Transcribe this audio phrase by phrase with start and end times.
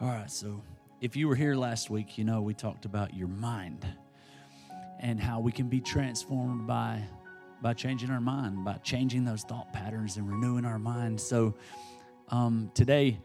[0.00, 0.62] All right, so
[1.00, 3.84] if you were here last week, you know we talked about your mind
[5.00, 7.02] and how we can be transformed by
[7.60, 11.20] by changing our mind, by changing those thought patterns and renewing our mind.
[11.20, 11.52] So
[12.28, 13.18] um, today,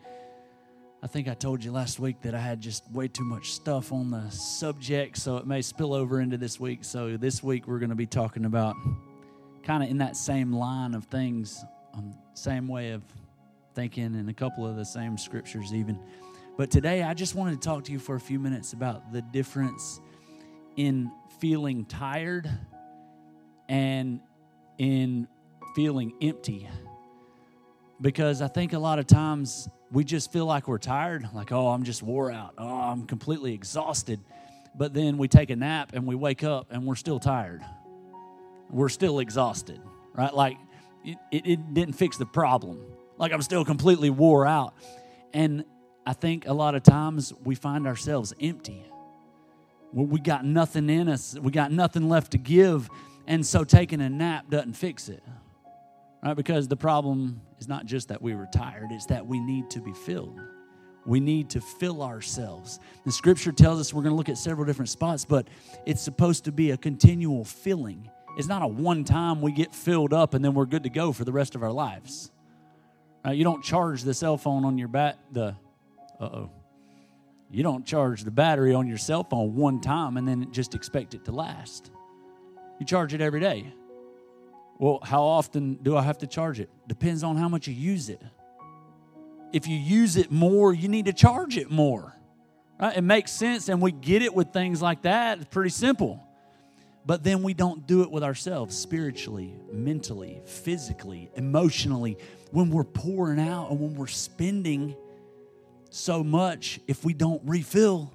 [1.04, 3.92] I think I told you last week that I had just way too much stuff
[3.92, 6.84] on the subject, so it may spill over into this week.
[6.84, 8.76] So this week we're going to be talking about
[9.62, 11.64] kind of in that same line of things,
[11.94, 13.04] um, same way of
[13.76, 16.00] thinking, and a couple of the same scriptures even.
[16.56, 19.24] But today, I just wanted to talk to you for a few minutes about the
[19.24, 20.00] difference
[20.76, 22.48] in feeling tired
[23.68, 24.20] and
[24.78, 25.28] in
[25.76, 26.70] feeling empty.
[28.00, 31.70] Because I think a lot of times we just feel like we're tired, like, oh,
[31.70, 34.20] I'm just wore out, oh, I'm completely exhausted.
[34.76, 37.64] But then we take a nap and we wake up and we're still tired.
[38.70, 39.82] We're still exhausted,
[40.14, 40.34] right?
[40.34, 40.58] Like
[41.04, 42.80] it, it, it didn't fix the problem.
[43.18, 44.76] Like I'm still completely wore out.
[45.34, 45.66] And
[46.06, 48.84] I think a lot of times we find ourselves empty.
[49.92, 52.90] we got nothing in us, we got nothing left to give.
[53.26, 55.24] And so taking a nap doesn't fix it.
[56.24, 56.36] Right?
[56.36, 59.82] Because the problem is not just that we were tired, it's that we need to
[59.82, 60.40] be filled.
[61.06, 62.80] We need to fill ourselves.
[63.06, 65.48] The scripture tells us we're going to look at several different spots, but
[65.86, 68.10] it's supposed to be a continual filling.
[68.38, 71.12] It's not a one time we get filled up and then we're good to go
[71.12, 72.32] for the rest of our lives.
[73.24, 73.38] Right?
[73.38, 75.56] You don't charge the cell phone on your back, the
[76.24, 76.52] uh oh.
[77.52, 81.14] You don't charge the battery on your cell phone one time and then just expect
[81.14, 81.92] it to last.
[82.80, 83.72] You charge it every day.
[84.80, 86.70] Well, how often do I have to charge it?
[86.88, 88.22] Depends on how much you use it.
[89.54, 92.16] If you use it more, you need to charge it more.
[92.80, 92.98] Right?
[92.98, 95.38] It makes sense, and we get it with things like that.
[95.38, 96.22] It's pretty simple.
[97.06, 102.18] But then we don't do it with ourselves spiritually, mentally, physically, emotionally.
[102.52, 104.96] When we're pouring out and when we're spending
[105.94, 108.12] so much, if we don't refill,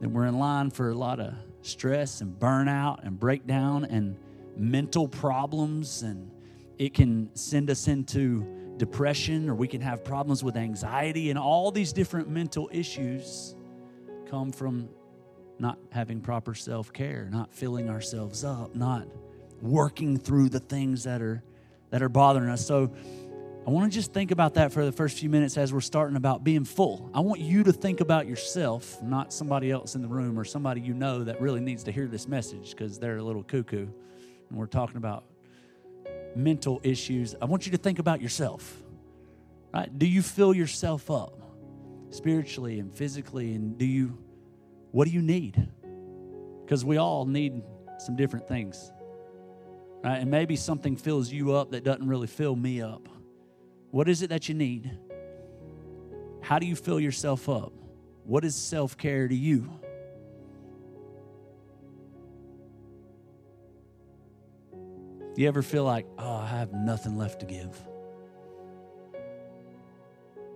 [0.00, 4.16] then we're in line for a lot of stress and burnout and breakdown and
[4.56, 6.00] mental problems.
[6.00, 6.30] And
[6.78, 8.46] it can send us into
[8.78, 11.28] depression or we can have problems with anxiety.
[11.28, 13.54] And all these different mental issues
[14.26, 14.88] come from
[15.58, 19.06] not having proper self care, not filling ourselves up, not
[19.60, 21.42] working through the things that are
[21.90, 22.66] that are bothering us.
[22.66, 22.90] So
[23.66, 26.16] I want to just think about that for the first few minutes as we're starting
[26.16, 27.10] about being full.
[27.14, 30.82] I want you to think about yourself, not somebody else in the room or somebody
[30.82, 33.86] you know that really needs to hear this message because they're a little cuckoo.
[34.50, 35.24] And we're talking about
[36.36, 37.34] mental issues.
[37.40, 38.82] I want you to think about yourself.
[39.72, 39.98] Right?
[39.98, 41.40] Do you fill yourself up
[42.10, 44.18] spiritually and physically and do you
[44.90, 45.68] what do you need?
[46.64, 47.62] Because we all need
[47.98, 48.92] some different things.
[50.04, 50.18] Right?
[50.18, 53.08] And maybe something fills you up that doesn't really fill me up.
[53.94, 54.90] What is it that you need?
[56.40, 57.72] How do you fill yourself up?
[58.24, 59.70] What is self care to you?
[64.72, 67.80] Do you ever feel like, oh, I have nothing left to give?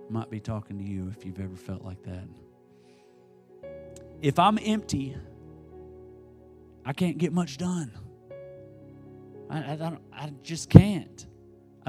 [0.09, 2.27] Might be talking to you if you've ever felt like that.
[4.21, 5.15] If I'm empty,
[6.85, 7.93] I can't get much done.
[9.49, 11.25] I, I, I just can't.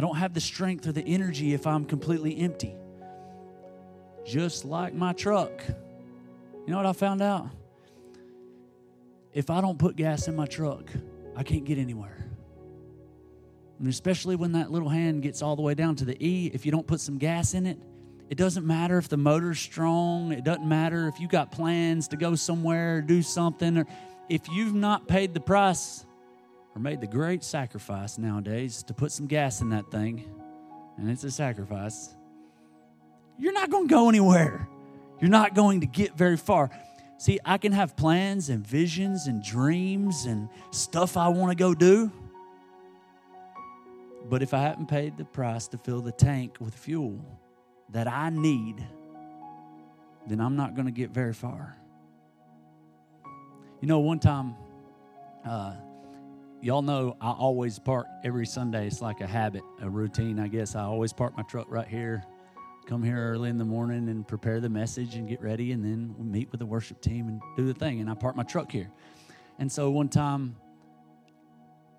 [0.00, 2.74] I don't have the strength or the energy if I'm completely empty.
[4.24, 5.62] Just like my truck.
[5.68, 7.50] You know what I found out?
[9.34, 10.90] If I don't put gas in my truck,
[11.36, 12.16] I can't get anywhere.
[13.78, 16.64] And especially when that little hand gets all the way down to the E, if
[16.64, 17.78] you don't put some gas in it,
[18.30, 20.32] it doesn't matter if the motor's strong.
[20.32, 23.86] It doesn't matter if you got plans to go somewhere, do something, or
[24.30, 26.06] if you've not paid the price
[26.74, 30.24] or made the great sacrifice nowadays to put some gas in that thing,
[30.96, 32.14] and it's a sacrifice,
[33.38, 34.68] you're not going to go anywhere.
[35.20, 36.70] You're not going to get very far.
[37.18, 41.74] See, I can have plans and visions and dreams and stuff I want to go
[41.74, 42.10] do.
[44.28, 47.18] But if I haven't paid the price to fill the tank with fuel
[47.90, 48.86] that I need,
[50.26, 51.76] then I'm not going to get very far.
[53.80, 54.54] You know, one time,
[55.44, 55.74] uh,
[56.62, 58.86] y'all know I always park every Sunday.
[58.86, 60.74] It's like a habit, a routine, I guess.
[60.74, 62.22] I always park my truck right here,
[62.86, 66.14] come here early in the morning and prepare the message and get ready, and then
[66.18, 68.00] we meet with the worship team and do the thing.
[68.00, 68.90] And I park my truck here.
[69.58, 70.56] And so one time,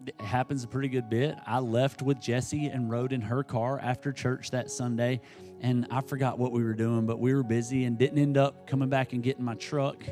[0.06, 1.36] it happens a pretty good bit.
[1.46, 5.22] I left with Jesse and rode in her car after church that Sunday,
[5.62, 8.68] and I forgot what we were doing, but we were busy and didn't end up
[8.68, 10.04] coming back and getting my truck.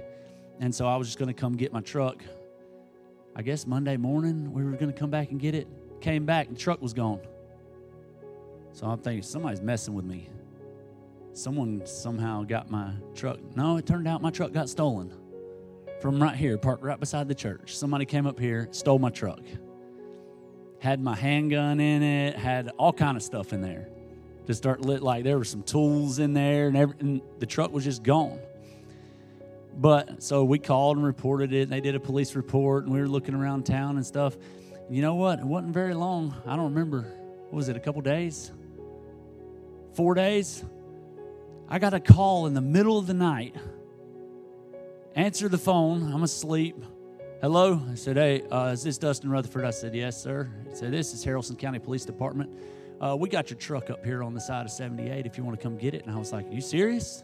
[0.60, 2.24] And so I was just going to come get my truck
[3.40, 5.66] I guess Monday morning we were going to come back and get it.
[6.02, 7.22] Came back, the truck was gone.
[8.74, 10.30] So I'm thinking somebody's messing with me.
[11.32, 13.40] someone somehow got my truck.
[13.56, 15.14] No, it turned out my truck got stolen
[16.02, 17.78] from right here, parked right beside the church.
[17.78, 19.42] Somebody came up here, stole my truck.
[20.80, 23.88] Had my handgun in it, had all kind of stuff in there.
[24.48, 27.72] To start lit like there were some tools in there and, every, and the truck
[27.72, 28.40] was just gone.
[29.80, 33.00] But so we called and reported it, and they did a police report, and we
[33.00, 34.36] were looking around town and stuff.
[34.90, 35.40] You know what?
[35.40, 36.36] It wasn't very long.
[36.46, 37.04] I don't remember.
[37.04, 38.52] What was it, a couple days?
[39.94, 40.66] Four days?
[41.70, 43.56] I got a call in the middle of the night.
[45.16, 46.12] Answer the phone.
[46.12, 46.84] I'm asleep.
[47.40, 47.82] Hello?
[47.90, 49.64] I said, Hey, uh, is this Dustin Rutherford?
[49.64, 50.52] I said, Yes, sir.
[50.70, 52.50] He said, This is Haralson County Police Department.
[53.00, 55.58] Uh, we got your truck up here on the side of 78 if you want
[55.58, 56.06] to come get it.
[56.06, 57.24] And I was like, You serious?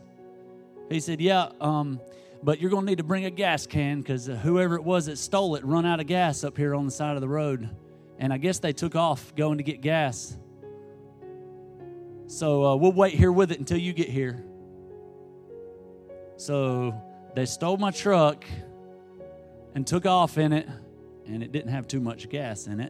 [0.90, 2.00] He said, Yeah, um,
[2.44, 5.08] but you're going to need to bring a gas can because uh, whoever it was
[5.08, 7.70] that stole it run out of gas up here on the side of the road.
[8.20, 10.38] And I guess they took off going to get gas.
[12.28, 14.44] So uh, we'll wait here with it until you get here.
[16.38, 16.94] So
[17.36, 18.46] they stole my truck
[19.74, 20.68] and took off in it,
[21.28, 22.90] and it didn't have too much gas in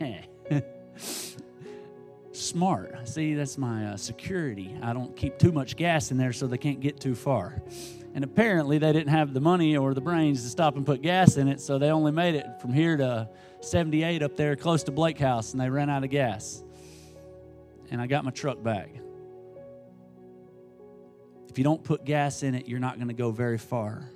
[0.00, 0.64] it.
[2.32, 3.08] Smart.
[3.08, 4.76] See, that's my uh, security.
[4.82, 7.62] I don't keep too much gas in there so they can't get too far.
[8.14, 11.36] And apparently, they didn't have the money or the brains to stop and put gas
[11.36, 13.28] in it, so they only made it from here to
[13.60, 16.64] 78 up there close to Blake House, and they ran out of gas
[17.90, 18.90] and I got my truck back.
[21.48, 24.08] If you don't put gas in it, you're not going to go very far.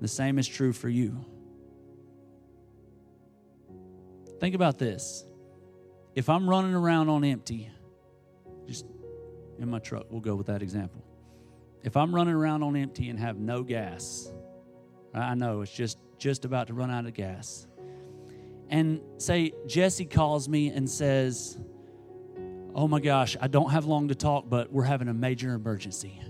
[0.00, 1.24] The same is true for you.
[4.40, 5.24] Think about this.
[6.14, 7.70] If I'm running around on empty,
[8.66, 8.84] just
[9.58, 11.03] in my truck, we'll go with that example.
[11.84, 14.32] If I'm running around on empty and have no gas,
[15.12, 17.66] I know it's just just about to run out of gas.
[18.70, 21.58] And say Jesse calls me and says,
[22.74, 26.20] oh my gosh, I don't have long to talk, but we're having a major emergency.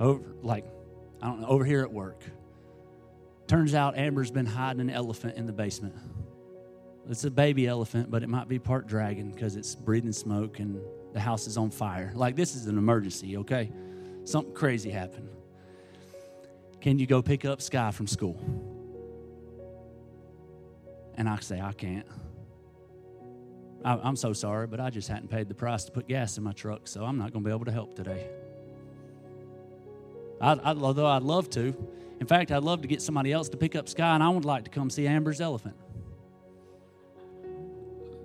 [0.00, 0.64] Over, like,
[1.22, 2.24] I don't know, over here at work.
[3.46, 5.94] Turns out Amber's been hiding an elephant in the basement.
[7.08, 10.80] It's a baby elephant, but it might be part dragon because it's breathing smoke and
[11.14, 12.12] the house is on fire.
[12.14, 13.70] Like, this is an emergency, okay?
[14.28, 15.30] Something crazy happened.
[16.82, 18.38] Can you go pick up Sky from school?
[21.14, 22.06] And I say, I can't.
[23.82, 26.44] I, am so sorry, but I just hadn't paid the price to put gas in
[26.44, 28.28] my truck, so I'm not going to be able to help today.
[30.42, 31.74] I, I, although I'd love to.
[32.20, 34.44] In fact, I'd love to get somebody else to pick up Sky, and I would
[34.44, 35.76] like to come see Amber's elephant.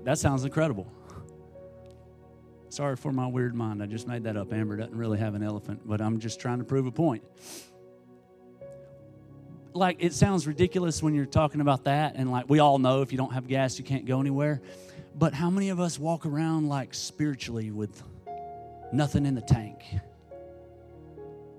[0.04, 0.86] That sounds incredible.
[2.74, 3.84] Sorry for my weird mind.
[3.84, 4.52] I just made that up.
[4.52, 7.24] Amber doesn't really have an elephant, but I'm just trying to prove a point.
[9.74, 13.12] Like, it sounds ridiculous when you're talking about that, and like, we all know if
[13.12, 14.60] you don't have gas, you can't go anywhere.
[15.14, 18.02] But how many of us walk around like spiritually with
[18.92, 19.84] nothing in the tank?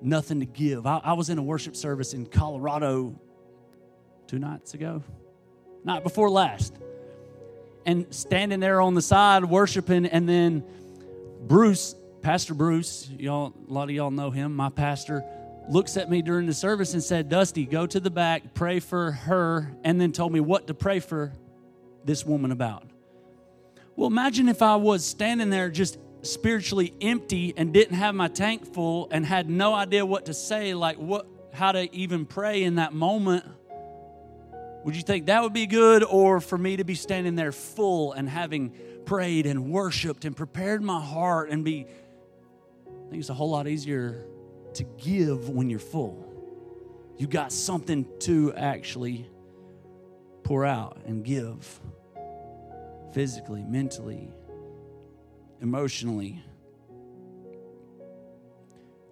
[0.03, 0.85] Nothing to give.
[0.85, 3.15] I, I was in a worship service in Colorado
[4.27, 5.01] two nights ago,
[5.85, 6.75] night before last,
[7.87, 10.65] and standing there on the side worshiping, and then
[11.47, 15.23] Bruce, Pastor Bruce, y'all, a lot of y'all know him, my pastor,
[15.69, 19.13] looks at me during the service and said, Dusty, go to the back, pray for
[19.13, 21.35] her, and then told me what to pray for
[22.03, 22.85] this woman about.
[23.95, 28.73] Well, imagine if I was standing there just spiritually empty and didn't have my tank
[28.73, 32.77] full and had no idea what to say, like what how to even pray in
[32.77, 33.45] that moment.
[34.85, 38.13] Would you think that would be good or for me to be standing there full
[38.13, 41.87] and having prayed and worshiped and prepared my heart and be
[42.87, 44.27] I think it's a whole lot easier
[44.75, 46.33] to give when you're full.
[47.17, 49.31] You got something to actually
[50.43, 51.81] pour out and give
[53.13, 54.31] physically, mentally,
[55.61, 56.43] emotionally.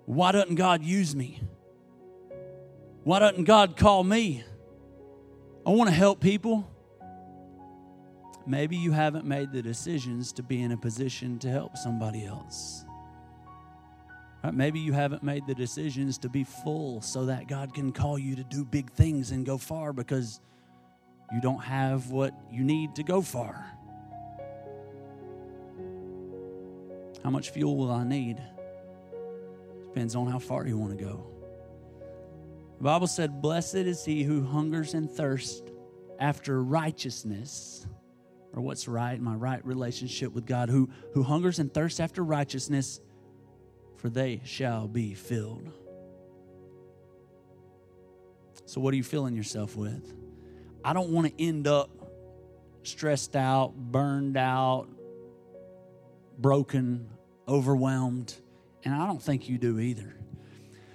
[0.07, 1.41] Why doesn't God use me?
[3.05, 4.45] Why doesn't God call me?
[5.65, 6.69] I want to help people.
[8.47, 12.85] Maybe you haven't made the decisions to be in a position to help somebody else.
[14.43, 14.55] Right?
[14.55, 18.35] Maybe you haven't made the decisions to be full so that God can call you
[18.37, 20.41] to do big things and go far because
[21.33, 23.65] you don't have what you need to go far.
[27.23, 28.43] How much fuel will I need?
[29.85, 31.27] Depends on how far you want to go.
[32.79, 35.63] The Bible said, Blessed is he who hungers and thirsts
[36.19, 37.87] after righteousness,
[38.55, 43.01] or what's right, my right relationship with God, who, who hungers and thirsts after righteousness,
[43.97, 45.71] for they shall be filled.
[48.67, 50.15] So, what are you filling yourself with?
[50.85, 51.91] I don't want to end up
[52.83, 54.89] stressed out, burned out,
[56.39, 57.09] broken,
[57.47, 58.35] overwhelmed,
[58.85, 60.17] and I don't think you do either.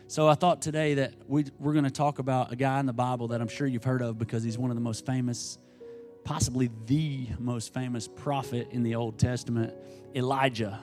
[0.09, 2.93] So I thought today that we, we're going to talk about a guy in the
[2.93, 5.57] Bible that I'm sure you've heard of because he's one of the most famous,
[6.27, 9.73] possibly the most famous prophet in the Old Testament,
[10.13, 10.77] Elijah.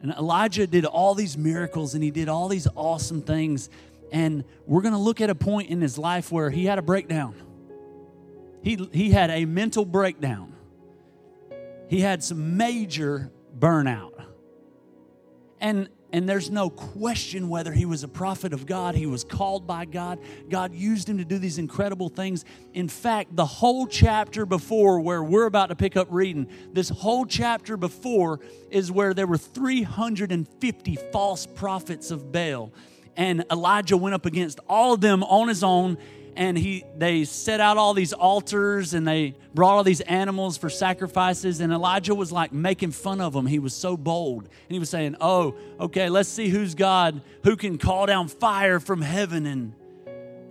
[0.00, 3.68] And Elijah did all these miracles and he did all these awesome things.
[4.12, 6.82] And we're going to look at a point in his life where he had a
[6.82, 7.34] breakdown.
[8.62, 10.54] He, he had a mental breakdown.
[11.88, 14.24] He had some major burnout.
[15.60, 19.66] And and there's no question whether he was a prophet of God, he was called
[19.66, 20.18] by God.
[20.50, 22.44] God used him to do these incredible things.
[22.74, 27.24] In fact, the whole chapter before, where we're about to pick up reading, this whole
[27.24, 28.40] chapter before
[28.70, 32.72] is where there were 350 false prophets of Baal.
[33.16, 35.96] And Elijah went up against all of them on his own
[36.36, 40.70] and he they set out all these altars and they brought all these animals for
[40.70, 41.60] sacrifices.
[41.60, 43.46] And elijah was like making fun of them.
[43.46, 44.44] He was so bold.
[44.44, 48.80] And he was saying oh okay let's see who's god who can call down fire
[48.80, 49.74] from heaven and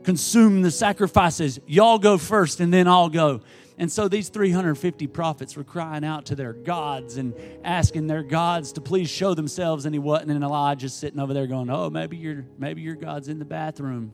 [0.04, 1.60] consume the sacrifices.
[1.68, 3.42] Y'all go first and then i'll go.
[3.78, 7.34] And so these 350 prophets were crying out to their gods and
[7.64, 9.86] asking their gods to please show themselves.
[9.86, 10.32] And he wasn't.
[10.32, 14.14] And elijah's sitting over there going oh maybe your maybe your god's in the bathroom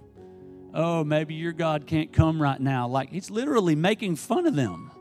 [0.74, 2.88] oh, maybe your God can't come right now.
[2.88, 4.92] Like he's literally making fun of them.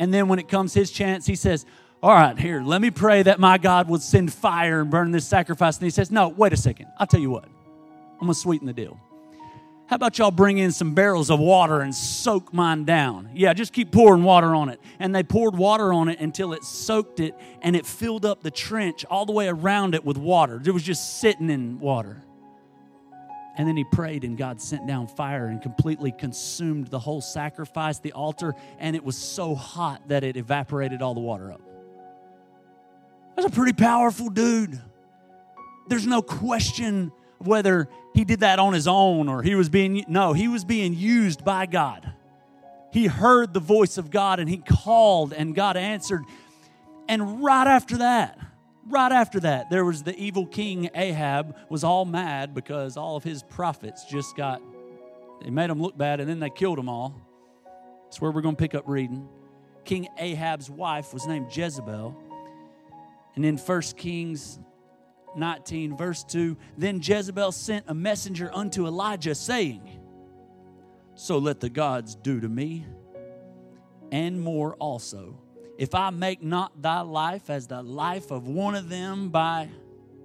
[0.00, 1.66] And then when it comes his chance, he says,
[2.02, 5.26] all right, here, let me pray that my God would send fire and burn this
[5.26, 5.78] sacrifice.
[5.78, 6.86] And he says, no, wait a second.
[6.98, 7.44] I'll tell you what.
[7.44, 9.00] I'm going to sweeten the deal.
[9.88, 13.30] How about y'all bring in some barrels of water and soak mine down?
[13.34, 14.80] Yeah, just keep pouring water on it.
[14.98, 18.50] And they poured water on it until it soaked it and it filled up the
[18.50, 20.60] trench all the way around it with water.
[20.62, 22.22] It was just sitting in water.
[23.58, 27.98] And then he prayed, and God sent down fire and completely consumed the whole sacrifice,
[27.98, 31.60] the altar, and it was so hot that it evaporated all the water up.
[33.34, 34.80] That's a pretty powerful dude.
[35.88, 40.32] There's no question whether he did that on his own or he was being, no,
[40.32, 42.12] he was being used by God.
[42.92, 46.22] He heard the voice of God and he called, and God answered.
[47.08, 48.38] And right after that,
[48.88, 53.24] right after that, there was the evil king Ahab was all mad because all of
[53.24, 54.62] his prophets just got
[55.42, 57.14] they made them look bad and then they killed them all.
[58.04, 59.28] That's where we're going to pick up reading.
[59.84, 62.16] King Ahab's wife was named Jezebel.
[63.36, 64.58] And in 1 Kings
[65.36, 70.00] 19, verse 2, then Jezebel sent a messenger unto Elijah, saying,
[71.14, 72.86] So let the gods do to me,
[74.10, 75.38] and more also,
[75.78, 79.70] if I make not thy life as the life of one of them by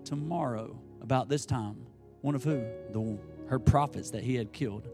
[0.04, 1.86] tomorrow, about this time.
[2.22, 2.64] One of who?
[2.92, 3.20] The,
[3.50, 4.88] her prophets that he had killed.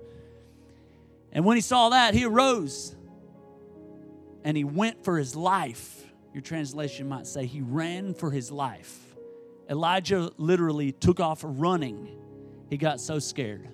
[1.32, 2.96] And when he saw that, he arose
[4.44, 6.04] and he went for his life.
[6.34, 9.16] Your translation might say he ran for his life.
[9.70, 12.18] Elijah literally took off running.
[12.70, 13.70] He got so scared.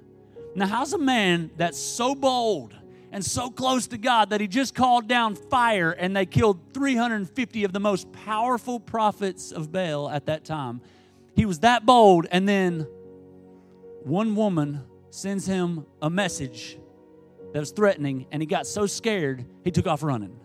[0.53, 2.75] Now, how's a man that's so bold
[3.15, 7.63] and so close to God that he just called down fire and they killed 350
[7.63, 10.81] of the most powerful prophets of Baal at that time.
[11.33, 12.81] He was that bold, and then
[14.03, 16.77] one woman sends him a message
[17.53, 20.37] that was threatening, and he got so scared he took off running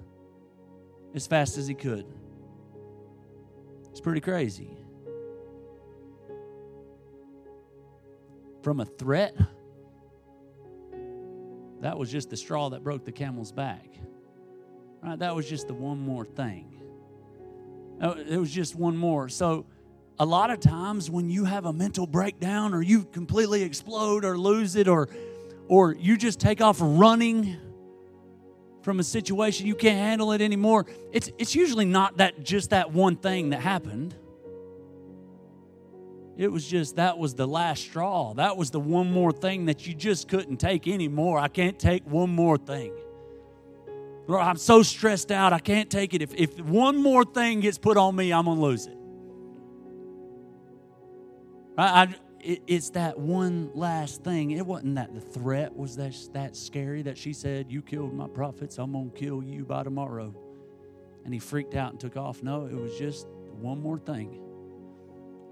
[1.12, 2.06] as fast as he could.
[3.90, 4.76] It's pretty crazy.
[8.62, 9.34] From a threat
[11.80, 13.86] that was just the straw that broke the camel's back.
[15.02, 15.18] Right?
[15.18, 16.82] That was just the one more thing.
[18.00, 19.28] Uh, it was just one more.
[19.28, 19.66] So,
[20.18, 24.36] a lot of times when you have a mental breakdown or you completely explode or
[24.36, 25.08] lose it or
[25.68, 27.56] or you just take off running
[28.82, 32.92] from a situation you can't handle it anymore, it's it's usually not that just that
[32.92, 34.14] one thing that happened.
[36.40, 38.32] It was just that was the last straw.
[38.32, 41.38] That was the one more thing that you just couldn't take anymore.
[41.38, 42.94] I can't take one more thing.
[44.26, 45.52] Lord, I'm so stressed out.
[45.52, 46.22] I can't take it.
[46.22, 48.96] If, if one more thing gets put on me, I'm going to lose it.
[51.76, 54.52] I, I, it, It's that one last thing.
[54.52, 58.28] It wasn't that the threat was that, that scary that she said, You killed my
[58.28, 58.78] prophets.
[58.78, 60.34] I'm going to kill you by tomorrow.
[61.26, 62.42] And he freaked out and took off.
[62.42, 63.26] No, it was just
[63.58, 64.40] one more thing.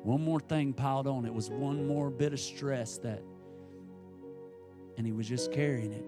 [0.09, 1.27] One more thing piled on.
[1.27, 3.23] It was one more bit of stress that,
[4.97, 6.07] and he was just carrying it.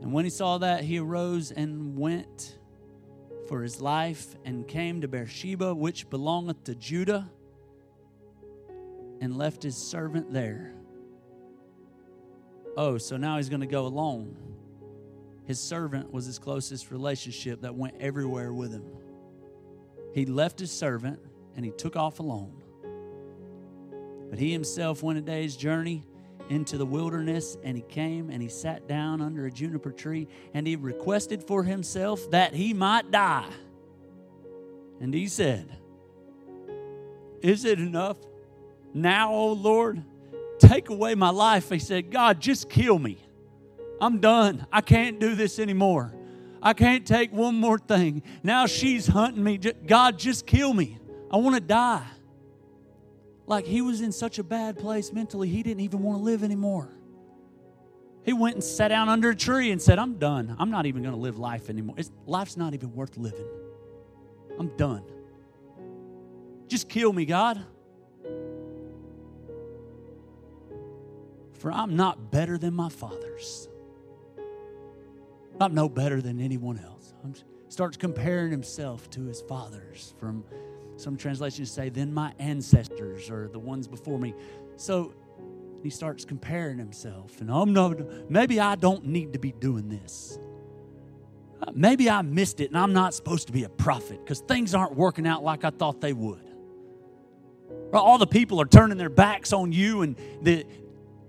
[0.00, 2.56] And when he saw that, he arose and went
[3.48, 7.28] for his life and came to Beersheba, which belongeth to Judah,
[9.20, 10.72] and left his servant there.
[12.76, 14.36] Oh, so now he's going to go alone.
[15.46, 18.84] His servant was his closest relationship that went everywhere with him.
[20.12, 21.20] He left his servant
[21.54, 22.62] and he took off alone.
[24.28, 26.04] But he himself went a day's journey
[26.48, 30.66] into the wilderness and he came and he sat down under a juniper tree and
[30.66, 33.48] he requested for himself that he might die.
[35.00, 35.68] And he said,
[37.40, 38.16] Is it enough?
[38.94, 40.02] Now, O Lord,
[40.58, 41.68] take away my life.
[41.68, 43.18] He said, God, just kill me.
[44.00, 44.66] I'm done.
[44.72, 46.14] I can't do this anymore.
[46.62, 48.22] I can't take one more thing.
[48.42, 49.58] Now she's hunting me.
[49.58, 50.98] God, just kill me.
[51.30, 52.06] I want to die.
[53.46, 56.42] Like he was in such a bad place mentally, he didn't even want to live
[56.42, 56.90] anymore.
[58.24, 60.56] He went and sat down under a tree and said, I'm done.
[60.58, 61.94] I'm not even going to live life anymore.
[61.96, 63.46] It's, life's not even worth living.
[64.58, 65.04] I'm done.
[66.66, 67.64] Just kill me, God.
[71.52, 73.68] For I'm not better than my fathers.
[75.60, 77.14] I'm no better than anyone else.
[77.68, 80.44] Starts comparing himself to his fathers from
[80.96, 84.34] some translations say, then my ancestors or the ones before me.
[84.76, 85.14] So
[85.82, 87.40] he starts comparing himself.
[87.40, 90.38] And I'm not, maybe I don't need to be doing this.
[91.60, 94.74] Uh, maybe I missed it and I'm not supposed to be a prophet because things
[94.74, 96.46] aren't working out like I thought they would.
[97.92, 100.66] All the people are turning their backs on you, and the,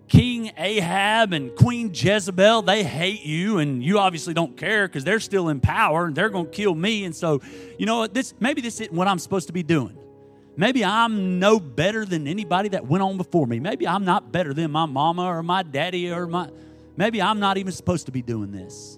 [0.08, 5.20] King Ahab and Queen Jezebel, they hate you, and you obviously don't care because they're
[5.20, 7.04] still in power and they're going to kill me.
[7.04, 7.42] And so,
[7.78, 8.14] you know what?
[8.14, 9.98] This maybe this isn't what I'm supposed to be doing.
[10.56, 13.60] Maybe I'm no better than anybody that went on before me.
[13.60, 16.50] Maybe I'm not better than my mama or my daddy or my.
[16.96, 18.98] Maybe I'm not even supposed to be doing this.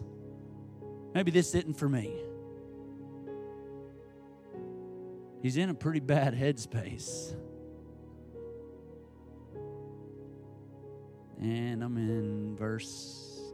[1.14, 2.16] Maybe this isn't for me.
[5.42, 7.36] He's in a pretty bad headspace.
[11.40, 13.54] And I'm in verse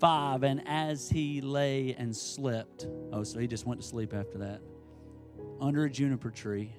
[0.00, 0.42] 5.
[0.42, 4.60] And as he lay and slept, oh, so he just went to sleep after that,
[5.60, 6.72] under a juniper tree,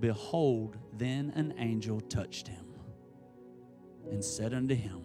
[0.00, 2.64] behold, then an angel touched him
[4.10, 5.02] and said unto him,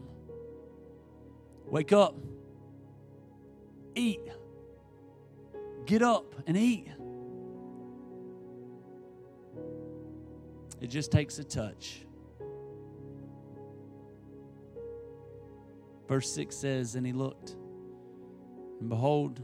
[1.65, 2.15] Wake up,
[3.93, 4.21] eat,
[5.85, 6.87] get up and eat.
[10.79, 12.06] It just takes a touch.
[16.07, 17.55] Verse 6 says, And he looked,
[18.79, 19.41] and behold,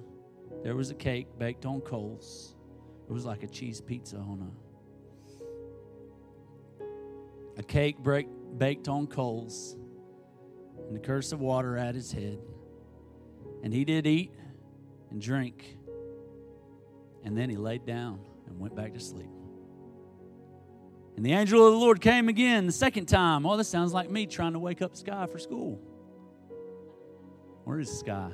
[0.64, 2.56] there was a cake baked on coals.
[3.10, 4.64] It was like a cheese pizza on a
[7.58, 9.78] a cake break, baked on coals,
[10.88, 12.40] and the cruse of water at his head.
[13.64, 14.32] And he did eat
[15.12, 15.78] and drink,
[17.24, 19.30] and then he laid down and went back to sleep.
[21.16, 23.46] And the angel of the Lord came again the second time.
[23.46, 25.80] Oh, this sounds like me trying to wake up Sky for school.
[27.64, 28.32] Where is Sky?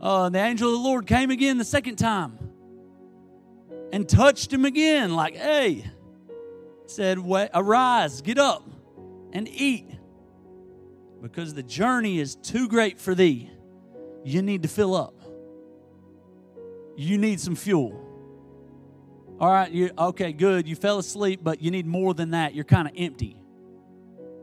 [0.00, 2.38] Uh, the angel of the Lord came again the second time
[3.92, 5.84] and touched him again, like, hey,
[6.86, 7.18] said,
[7.54, 8.68] arise, get up,
[9.32, 9.86] and eat.
[11.20, 13.50] Because the journey is too great for thee.
[14.24, 15.14] You need to fill up.
[16.96, 18.06] You need some fuel.
[19.38, 20.68] All right, you okay, good.
[20.68, 22.54] You fell asleep, but you need more than that.
[22.54, 23.39] You're kind of empty.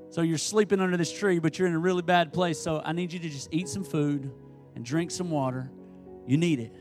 [0.09, 2.59] So you're sleeping under this tree, but you're in a really bad place.
[2.59, 4.31] So I need you to just eat some food
[4.75, 5.69] and drink some water.
[6.25, 6.73] You need it.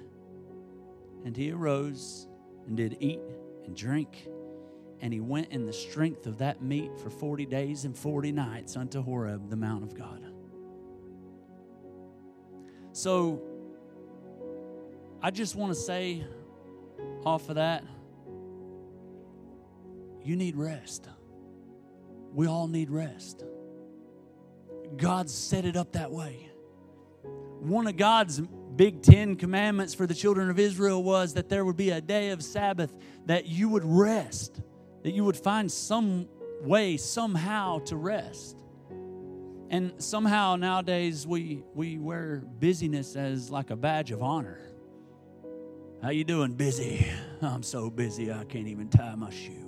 [1.25, 2.29] And he arose
[2.67, 3.21] and did eat
[3.65, 4.29] and drink.
[5.01, 8.77] And he went in the strength of that meat for 40 days and 40 nights
[8.77, 10.23] unto Horeb, the Mount of God.
[12.93, 13.43] So
[15.21, 16.25] I just want to say
[17.25, 17.85] off of that,
[20.23, 21.09] you need rest
[22.37, 23.44] we all need rest.
[24.99, 26.51] God set it up that way.
[27.61, 28.42] One of God's
[28.77, 32.29] big Ten commandments for the children of Israel was that there would be a day
[32.29, 32.94] of Sabbath
[33.25, 34.61] that you would rest,
[35.03, 36.29] that you would find some
[36.61, 38.59] way, somehow to rest.
[39.70, 44.61] And somehow nowadays we, we wear busyness as like a badge of honor.
[46.03, 46.53] How you doing?
[46.53, 47.07] Busy.
[47.40, 49.66] I'm so busy I can't even tie my shoe.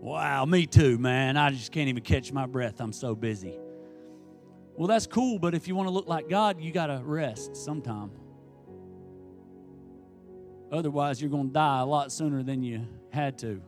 [0.00, 1.36] Wow, me too, man.
[1.36, 2.80] I just can't even catch my breath.
[2.80, 3.58] I'm so busy.
[4.76, 7.56] Well, that's cool, but if you want to look like God, you got to rest
[7.56, 8.12] sometime.
[10.70, 13.60] Otherwise, you're going to die a lot sooner than you had to.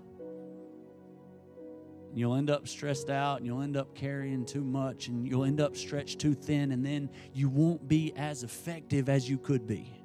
[2.14, 5.60] You'll end up stressed out and you'll end up carrying too much and you'll end
[5.60, 9.99] up stretched too thin, and then you won't be as effective as you could be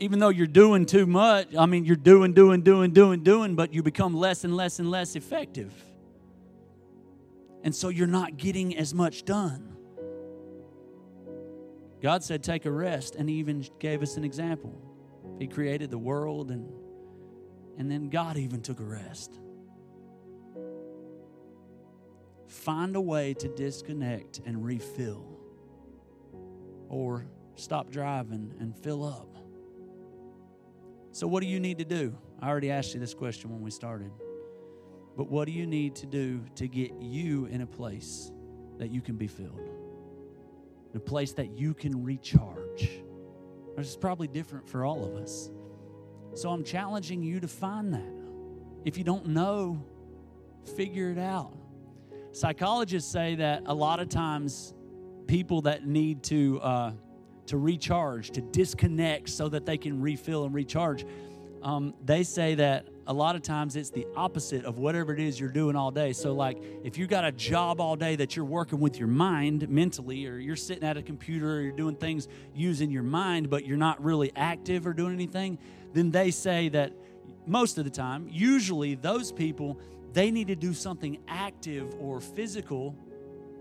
[0.00, 3.74] even though you're doing too much, I mean, you're doing, doing, doing, doing, doing, but
[3.74, 5.72] you become less and less and less effective.
[7.62, 9.76] And so you're not getting as much done.
[12.00, 14.74] God said, take a rest, and He even gave us an example.
[15.38, 16.72] He created the world, and,
[17.76, 19.38] and then God even took a rest.
[22.46, 25.26] Find a way to disconnect and refill,
[26.88, 29.29] or stop driving and fill up.
[31.12, 32.16] So, what do you need to do?
[32.40, 34.12] I already asked you this question when we started.
[35.16, 38.30] But what do you need to do to get you in a place
[38.78, 39.68] that you can be filled?
[40.92, 43.02] In a place that you can recharge.
[43.76, 45.50] This is probably different for all of us.
[46.34, 48.12] So I'm challenging you to find that.
[48.84, 49.84] If you don't know,
[50.76, 51.54] figure it out.
[52.32, 54.74] Psychologists say that a lot of times
[55.26, 56.92] people that need to uh,
[57.50, 61.04] to recharge, to disconnect so that they can refill and recharge,
[61.64, 65.40] um, they say that a lot of times it's the opposite of whatever it is
[65.40, 66.12] you're doing all day.
[66.12, 69.68] So, like, if you got a job all day that you're working with your mind
[69.68, 73.66] mentally, or you're sitting at a computer, or you're doing things using your mind, but
[73.66, 75.58] you're not really active or doing anything,
[75.92, 76.92] then they say that
[77.46, 79.76] most of the time, usually those people,
[80.12, 82.94] they need to do something active or physical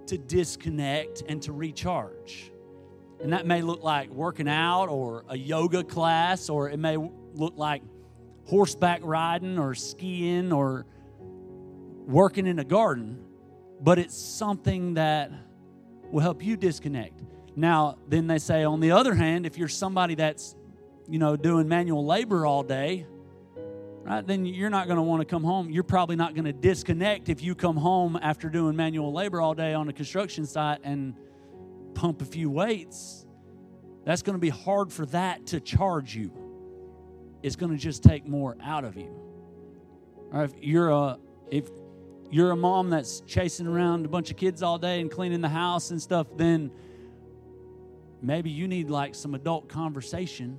[0.06, 2.52] to disconnect and to recharge.
[3.21, 7.58] And that may look like working out or a yoga class, or it may look
[7.58, 7.82] like
[8.45, 10.86] horseback riding or skiing or
[12.08, 13.19] working in a garden,
[13.82, 15.32] but it's something that
[16.12, 17.21] will help you disconnect.
[17.55, 20.55] Now, then they say, on the other hand, if you're somebody that's,
[21.08, 23.05] you know, doing manual labor all day,
[24.10, 25.69] right, then you're not going to want to come home.
[25.69, 29.53] You're probably not going to disconnect if you come home after doing manual labor all
[29.53, 31.13] day on a construction site and
[31.89, 33.25] pump a few weights.
[34.06, 36.49] That's going to be hard for that to charge you
[37.41, 39.10] it's going to just take more out of you.
[40.32, 41.17] Or if you're a
[41.49, 41.69] if
[42.30, 45.49] you're a mom that's chasing around a bunch of kids all day and cleaning the
[45.49, 46.71] house and stuff, then
[48.21, 50.58] maybe you need like some adult conversation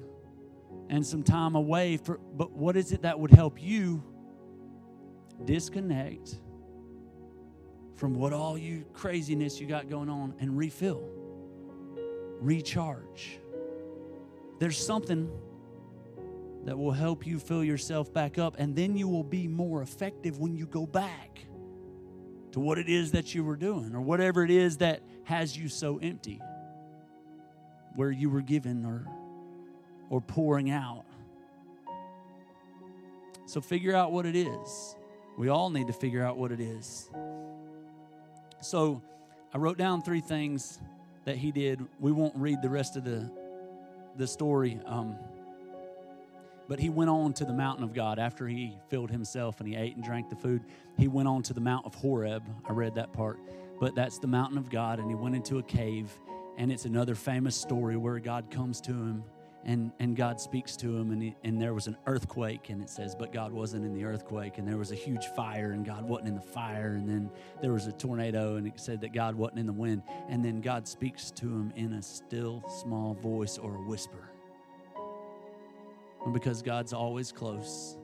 [0.88, 4.03] and some time away for but what is it that would help you
[5.45, 6.40] disconnect
[7.95, 11.19] from what all you craziness you got going on and refill
[12.40, 13.38] recharge.
[14.59, 15.31] There's something
[16.64, 20.38] that will help you fill yourself back up, and then you will be more effective
[20.38, 21.46] when you go back
[22.53, 25.68] to what it is that you were doing or whatever it is that has you
[25.68, 26.40] so empty
[27.94, 29.07] where you were given or
[30.11, 31.05] or pouring out.
[33.46, 34.96] So figure out what it is.
[35.38, 37.09] We all need to figure out what it is.
[38.61, 39.03] So
[39.55, 40.79] i wrote down three things
[41.31, 43.31] that he did we won't read the rest of the
[44.16, 45.16] the story um,
[46.66, 49.77] but he went on to the mountain of God after he filled himself and he
[49.77, 50.62] ate and drank the food.
[50.97, 52.45] He went on to the Mount of Horeb.
[52.64, 53.40] I read that part.
[53.81, 55.01] But that's the mountain of God.
[55.01, 56.09] And he went into a cave.
[56.59, 59.25] And it's another famous story where God comes to him
[59.64, 61.11] and, and God speaks to him.
[61.11, 62.70] And, he, and there was an earthquake.
[62.70, 64.59] And it says, but God wasn't in the earthquake.
[64.59, 66.94] And there was a huge fire and God wasn't in the fire.
[66.94, 70.03] And then there was a tornado and it said that God wasn't in the wind.
[70.29, 74.31] And then God speaks to him in a still small voice or a whisper
[76.25, 77.96] And because God's always close.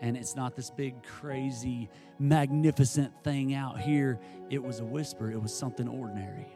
[0.00, 4.18] And it's not this big, crazy, magnificent thing out here.
[4.48, 6.46] It was a whisper, it was something ordinary.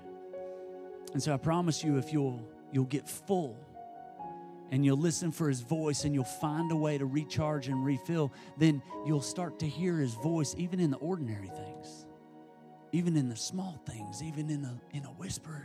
[1.12, 2.40] And so I promise you, if you'll,
[2.72, 3.56] you'll get full
[4.74, 8.32] and you'll listen for his voice and you'll find a way to recharge and refill,
[8.56, 12.06] then you'll start to hear his voice even in the ordinary things,
[12.90, 15.64] even in the small things, even in a, in a whisper.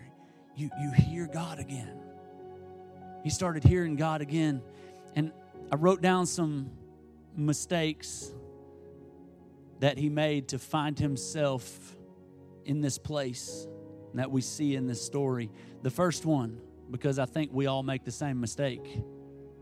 [0.56, 2.00] You, you hear God again.
[3.24, 4.62] He started hearing God again
[5.16, 5.32] and
[5.72, 6.70] I wrote down some
[7.36, 8.32] mistakes
[9.80, 11.96] that he made to find himself
[12.64, 13.66] in this place
[14.14, 15.50] that we see in this story.
[15.82, 19.02] The first one, because I think we all make the same mistake,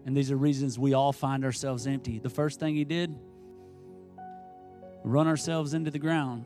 [0.06, 2.20] and these are reasons we all find ourselves empty.
[2.20, 3.16] The first thing he did,
[5.04, 6.46] run ourselves into the ground.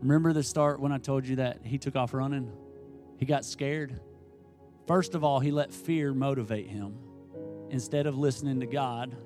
[0.00, 2.50] Remember the start when I told you that he took off running?
[3.18, 4.00] He got scared.
[4.86, 6.98] First of all, he let fear motivate him
[7.70, 9.16] instead of listening to God,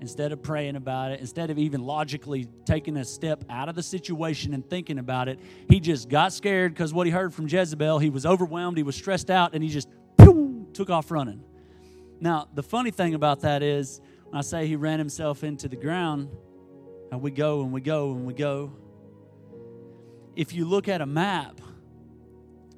[0.00, 3.82] instead of praying about it, instead of even logically taking a step out of the
[3.82, 7.98] situation and thinking about it, he just got scared because what he heard from Jezebel,
[7.98, 9.88] he was overwhelmed, he was stressed out, and he just
[10.74, 11.42] took off running.
[12.20, 15.76] Now, the funny thing about that is, when I say he ran himself into the
[15.76, 16.28] ground,
[17.10, 18.72] and we go and we go and we go.
[20.34, 21.60] If you look at a map,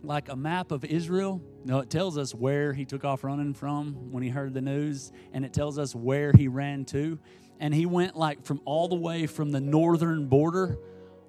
[0.03, 4.13] like a map of Israel, no, it tells us where he took off running from
[4.13, 7.19] when he heard the news, and it tells us where he ran to.
[7.61, 10.79] And he went like from all the way from the northern border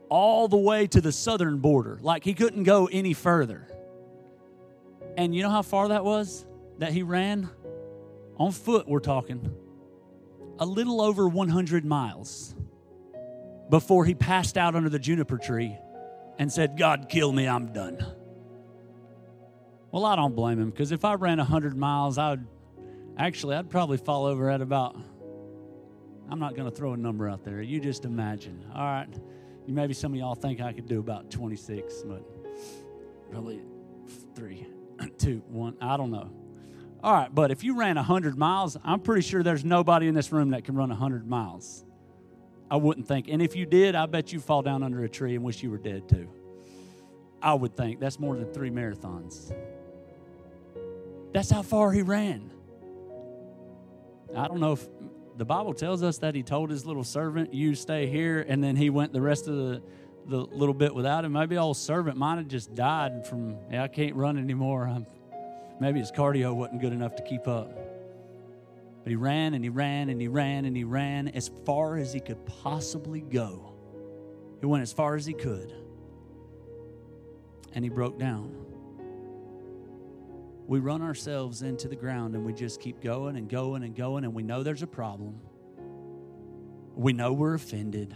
[0.10, 2.00] all the way to the southern border.
[2.02, 3.68] Like he couldn't go any further.
[5.18, 6.46] And you know how far that was
[6.80, 7.50] that he ran?
[8.38, 9.56] On foot, we're talking.
[10.60, 12.56] A little over 100 miles
[13.70, 15.78] before he passed out under the juniper tree
[16.38, 18.06] and said, God, kill me, I'm done.
[19.92, 22.48] Well, I don't blame him because if I ran 100 miles, I would
[23.18, 24.96] actually, I'd probably fall over at about,
[26.30, 27.62] I'm not going to throw a number out there.
[27.62, 28.66] You just imagine.
[28.74, 29.10] All right.
[29.68, 32.24] Maybe some of y'all think I could do about 26, but
[33.30, 33.62] probably
[34.36, 34.66] three,
[35.18, 35.76] two, one.
[35.80, 36.32] I don't know.
[37.04, 40.32] All right, but if you ran 100 miles, I'm pretty sure there's nobody in this
[40.32, 41.86] room that can run 100 miles.
[42.70, 43.28] I wouldn't think.
[43.30, 45.72] And if you did, I bet you'd fall down under a tree and wish you
[45.72, 46.28] were dead too.
[47.42, 48.00] I would think.
[48.00, 49.54] That's more than three marathons.
[51.34, 52.52] That's how far he ran.
[54.36, 54.88] I don't know if
[55.38, 58.76] the Bible tells us that he told his little servant, You stay here, and then
[58.76, 59.82] he went the rest of the,
[60.28, 61.32] the little bit without him.
[61.32, 64.88] Maybe old servant might have just died from, yeah, I can't run anymore.
[64.88, 65.08] I'm,
[65.80, 67.72] maybe his cardio wasn't good enough to keep up.
[69.04, 72.12] But he ran and he ran and he ran and he ran as far as
[72.12, 73.74] he could possibly go.
[74.60, 75.74] He went as far as he could.
[77.74, 78.69] And he broke down.
[80.70, 84.24] We run ourselves into the ground and we just keep going and going and going,
[84.24, 85.40] and we know there's a problem.
[86.94, 88.14] We know we're offended.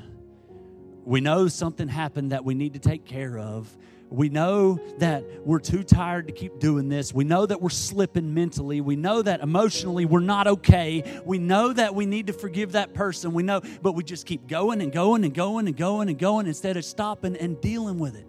[1.04, 3.76] We know something happened that we need to take care of.
[4.12, 7.12] We know that we're too tired to keep doing this.
[7.12, 8.82] We know that we're slipping mentally.
[8.82, 11.22] We know that emotionally we're not okay.
[11.26, 13.34] We know that we need to forgive that person.
[13.34, 16.46] We know, but we just keep going and going and going and going and going
[16.46, 18.28] instead of stopping and dealing with it.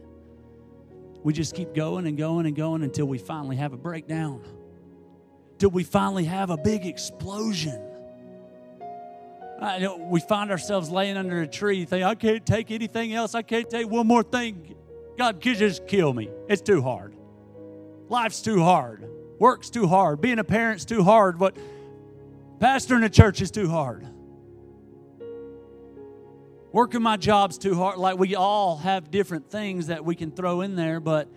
[1.24, 4.42] We just keep going and going and going until we finally have a breakdown,
[5.58, 7.80] till we finally have a big explosion.
[10.10, 13.34] we find ourselves laying under a tree, think, I can't take anything else.
[13.34, 14.76] I can't take one more thing.
[15.16, 16.28] God, could just kill me.
[16.46, 17.16] It's too hard.
[18.10, 19.08] Life's too hard.
[19.38, 20.20] Work's too hard.
[20.20, 21.40] Being a parent's too hard.
[21.40, 21.56] What
[22.58, 24.06] pastoring a church is too hard.
[26.74, 27.98] Working my job's too hard.
[27.98, 31.28] Like we all have different things that we can throw in there, but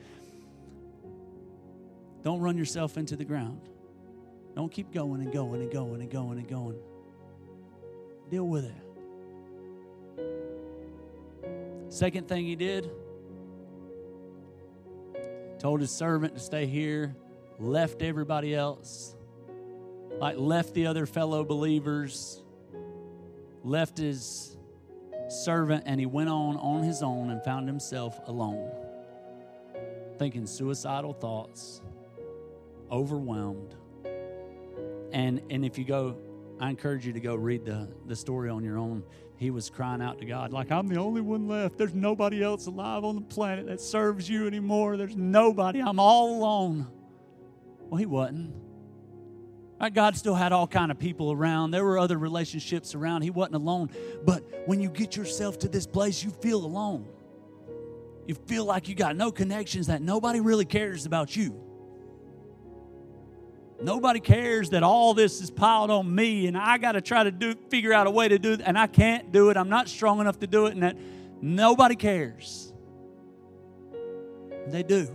[2.23, 3.61] don't run yourself into the ground.
[4.55, 6.79] Don't keep going and going and going and going and going.
[8.31, 8.73] Deal with it.
[11.89, 12.89] Second thing he did,
[15.59, 17.15] told his servant to stay here,
[17.59, 19.15] left everybody else,
[20.17, 22.41] like left the other fellow believers,
[23.63, 24.56] left his
[25.29, 28.71] servant, and he went on on his own and found himself alone,
[30.17, 31.81] thinking suicidal thoughts,
[32.91, 33.75] overwhelmed.
[35.11, 36.17] And, and if you go,
[36.59, 39.03] I encourage you to go read the, the story on your own
[39.37, 41.77] he was crying out to God, like, I'm the only one left.
[41.77, 44.97] There's nobody else alive on the planet that serves you anymore.
[44.97, 45.79] There's nobody.
[45.79, 46.87] I'm all alone.
[47.81, 48.55] Well, he wasn't.
[49.93, 51.71] God still had all kind of people around.
[51.71, 53.21] There were other relationships around.
[53.21, 53.91] He wasn't alone.
[54.25, 57.07] But when you get yourself to this place, you feel alone.
[58.25, 61.63] You feel like you got no connections, that nobody really cares about you.
[63.81, 67.31] Nobody cares that all this is piled on me and I got to try to
[67.31, 69.57] do figure out a way to do it and I can't do it.
[69.57, 70.97] I'm not strong enough to do it and that
[71.41, 72.73] nobody cares.
[74.65, 75.07] They do.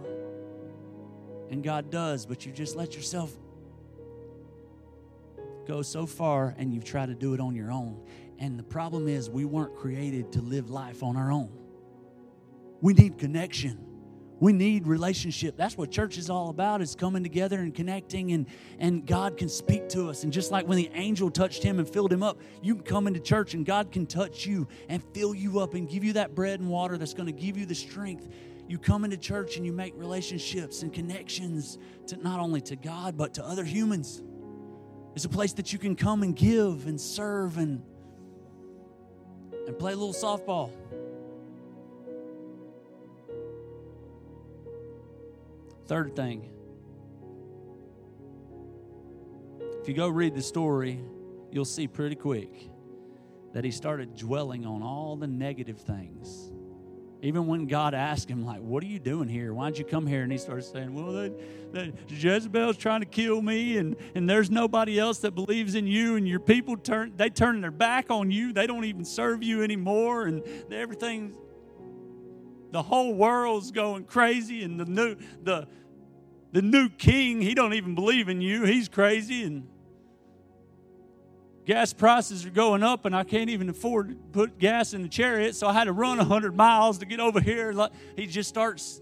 [1.51, 3.33] And God does, but you just let yourself
[5.67, 8.01] go so far and you try to do it on your own.
[8.39, 11.51] And the problem is we weren't created to live life on our own.
[12.81, 13.93] We need connection.
[14.41, 15.57] We need relationship.
[15.57, 18.49] That's what church is all about, is coming together and connecting and,
[18.81, 20.25] and God can speak to us.
[20.25, 23.07] And just like when the angel touched him and filled him up, you can come
[23.07, 26.35] into church and God can touch you and fill you up and give you that
[26.35, 28.29] bread and water that's going to give you the strength.
[28.67, 33.17] You come into church and you make relationships and connections to not only to God,
[33.17, 34.25] but to other humans.
[35.15, 37.83] It's a place that you can come and give and serve and,
[39.67, 40.71] and play a little softball.
[45.87, 46.49] Third thing,
[49.81, 51.01] if you go read the story,
[51.51, 52.71] you'll see pretty quick
[53.53, 56.52] that he started dwelling on all the negative things.
[57.25, 59.55] Even when God asked him, like, what are you doing here?
[59.55, 60.25] Why'd you come here?
[60.25, 61.33] And he started saying, well, they,
[61.71, 66.17] they, Jezebel's trying to kill me, and, and there's nobody else that believes in you,
[66.17, 68.53] and your people turn, they turn their back on you.
[68.53, 71.37] They don't even serve you anymore, and everything
[72.73, 75.69] the whole world's going crazy and the new the
[76.53, 79.69] the new king he don't even believe in you he's crazy and
[81.65, 85.09] gas prices are going up and I can't even afford to put gas in the
[85.09, 87.75] chariot, so I had to run 100 miles to get over here.
[88.17, 89.01] He just starts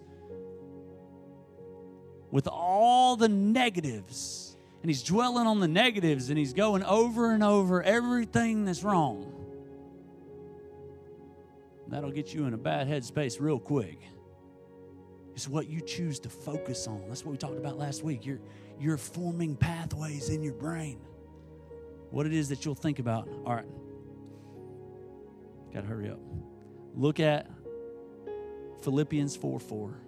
[2.31, 4.57] with all the negatives.
[4.83, 9.35] And he's dwelling on the negatives and he's going over and over everything that's wrong.
[11.89, 13.99] That'll get you in a bad headspace real quick.
[15.35, 17.03] It's what you choose to focus on.
[17.09, 18.25] That's what we talked about last week.
[18.25, 18.41] You're,
[18.79, 20.99] you're forming pathways in your brain.
[22.11, 23.29] What it is that you'll think about.
[23.47, 23.67] All right.
[25.73, 26.21] Got to hurry up.
[26.95, 27.49] Look at
[28.83, 30.01] Philippians 4 4.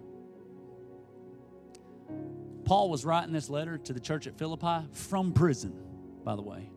[2.65, 5.73] Paul was writing this letter to the church at Philippi from prison,
[6.23, 6.69] by the way.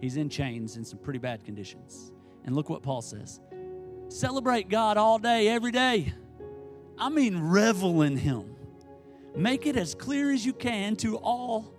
[0.00, 2.12] He's in chains in some pretty bad conditions.
[2.44, 3.40] And look what Paul says
[4.08, 6.12] Celebrate God all day, every day.
[6.98, 8.56] I mean, revel in Him.
[9.34, 11.72] Make it as clear as you can to all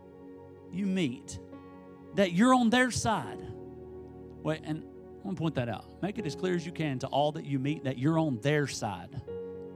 [0.71, 1.37] you meet
[2.15, 3.39] that you're on their side.
[4.43, 5.85] Wait, and I want to point that out.
[6.01, 8.39] Make it as clear as you can to all that you meet that you're on
[8.41, 9.21] their side.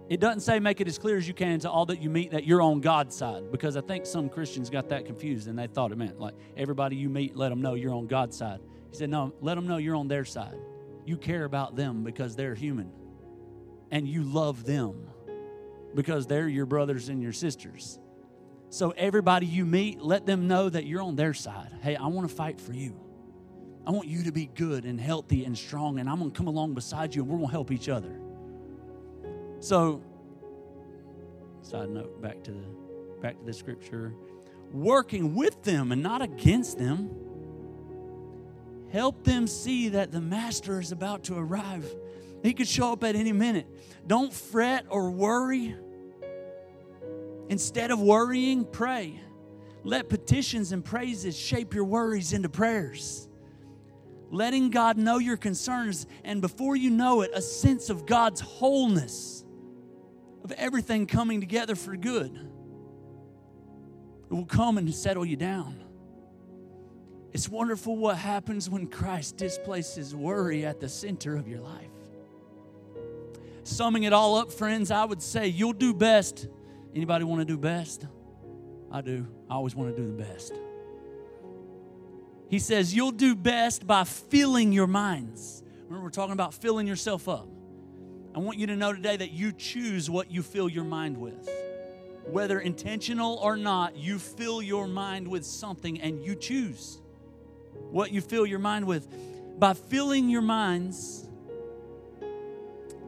[0.10, 2.32] It doesn't say make it as clear as you can to all that you meet
[2.32, 5.68] that you're on God's side because I think some Christians got that confused and they
[5.68, 8.62] thought it meant like everybody you meet, let them know you're on God's side.
[8.90, 10.58] He said, no, let them know you're on their side.
[11.06, 12.90] You care about them because they're human
[13.92, 15.10] and you love them
[15.94, 18.00] because they're your brothers and your sisters.
[18.70, 21.70] So, everybody you meet, let them know that you're on their side.
[21.82, 23.00] Hey, I want to fight for you.
[23.88, 26.48] I want you to be good and healthy and strong, and I'm going to come
[26.48, 28.20] along beside you and we're going to help each other.
[29.62, 30.04] So,
[31.62, 32.66] side note back to the
[33.22, 34.14] back to the scripture,
[34.74, 37.10] working with them and not against them.
[38.92, 41.90] Help them see that the master is about to arrive.
[42.44, 43.68] He could show up at any minute.
[44.06, 45.76] Don't fret or worry.
[47.50, 49.20] Instead of worrying, pray.
[49.84, 53.28] Let petitions and praises shape your worries into prayers
[54.32, 59.46] letting God know your concerns, and before you know it, a sense of God's wholeness
[60.44, 62.36] of everything coming together for good.
[64.30, 65.84] It will come and settle you down.
[67.32, 71.92] It's wonderful what happens when Christ displaces worry at the center of your life.
[73.64, 76.48] Summing it all up, friends, I would say you'll do best.
[76.98, 78.08] Anybody want to do best?
[78.92, 79.28] I do.
[79.48, 80.52] I always want to do the best.
[82.50, 85.62] He says you'll do best by filling your minds.
[85.84, 87.48] Remember, we're talking about filling yourself up.
[88.34, 91.48] I want you to know today that you choose what you fill your mind with.
[92.32, 97.00] Whether intentional or not, you fill your mind with something and you choose
[97.92, 99.08] what you fill your mind with.
[99.60, 101.30] By filling your minds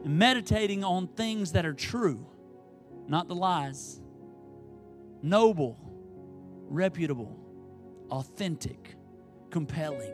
[0.04, 2.24] and meditating on things that are true,
[3.06, 4.00] not the lies,
[5.22, 5.78] noble,
[6.68, 7.38] reputable,
[8.10, 8.96] authentic,
[9.50, 10.12] compelling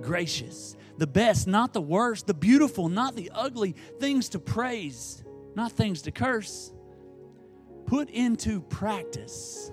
[0.00, 5.22] gracious, the best, not the worst, the beautiful, not the ugly, things to praise,
[5.54, 6.72] not things to curse.
[7.86, 9.70] Put into practice.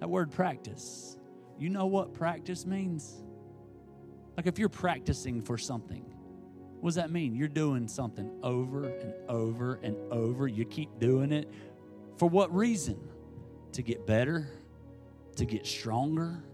[0.00, 1.16] That word practice.
[1.58, 3.22] You know what practice means?
[4.36, 6.13] Like if you're practicing for something,
[6.84, 7.34] what does that mean?
[7.34, 10.46] You're doing something over and over and over.
[10.46, 11.50] You keep doing it.
[12.18, 13.00] For what reason?
[13.72, 14.50] To get better,
[15.36, 16.44] to get stronger,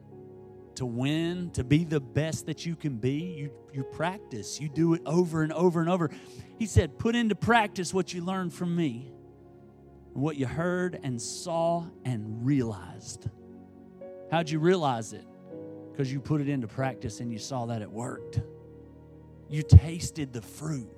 [0.76, 4.60] to win, to be the best that you can be, you, you practice.
[4.60, 6.10] You do it over and over and over.
[6.60, 9.10] He said, Put into practice what you learned from me,
[10.12, 13.28] what you heard and saw and realized.
[14.30, 15.26] How'd you realize it?
[15.90, 18.38] Because you put it into practice and you saw that it worked.
[19.50, 20.88] You tasted the fruit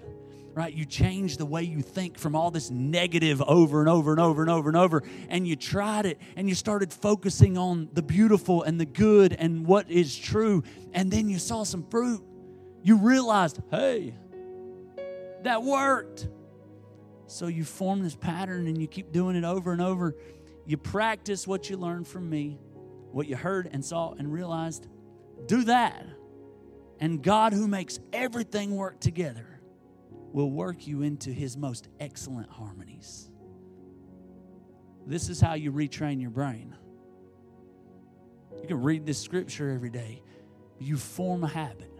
[0.54, 0.72] right?
[0.72, 4.42] You changed the way you think from all this negative over and over and over
[4.42, 5.02] and over and over.
[5.28, 9.66] And you tried it and you started focusing on the beautiful and the good and
[9.66, 10.62] what is true.
[10.92, 12.22] And then you saw some fruit.
[12.82, 14.14] You realized, hey,
[15.42, 16.28] that worked.
[17.26, 20.14] So you form this pattern and you keep doing it over and over.
[20.66, 22.58] You practice what you learned from me,
[23.10, 24.86] what you heard and saw and realized.
[25.46, 26.06] Do that.
[27.02, 29.60] And God, who makes everything work together,
[30.32, 33.28] will work you into his most excellent harmonies.
[35.04, 36.76] This is how you retrain your brain.
[38.60, 40.22] You can read this scripture every day,
[40.78, 41.90] you form a habit.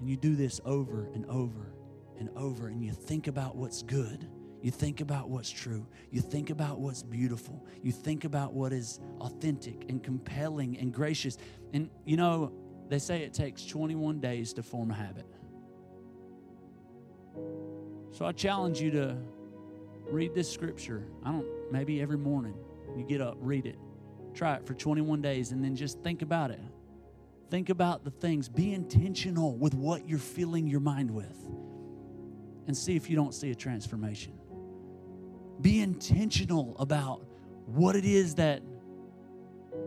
[0.00, 1.72] And you do this over and over
[2.18, 4.28] and over, and you think about what's good.
[4.60, 5.86] You think about what's true.
[6.10, 7.64] You think about what's beautiful.
[7.80, 11.38] You think about what is authentic and compelling and gracious.
[11.72, 12.52] And you know,
[12.92, 15.26] they say it takes 21 days to form a habit.
[18.10, 19.16] So I challenge you to
[20.10, 21.06] read this scripture.
[21.24, 22.54] I don't, maybe every morning
[22.94, 23.78] you get up, read it,
[24.34, 26.60] try it for 21 days, and then just think about it.
[27.50, 28.50] Think about the things.
[28.50, 31.38] Be intentional with what you're filling your mind with
[32.66, 34.38] and see if you don't see a transformation.
[35.62, 37.24] Be intentional about
[37.64, 38.62] what it is that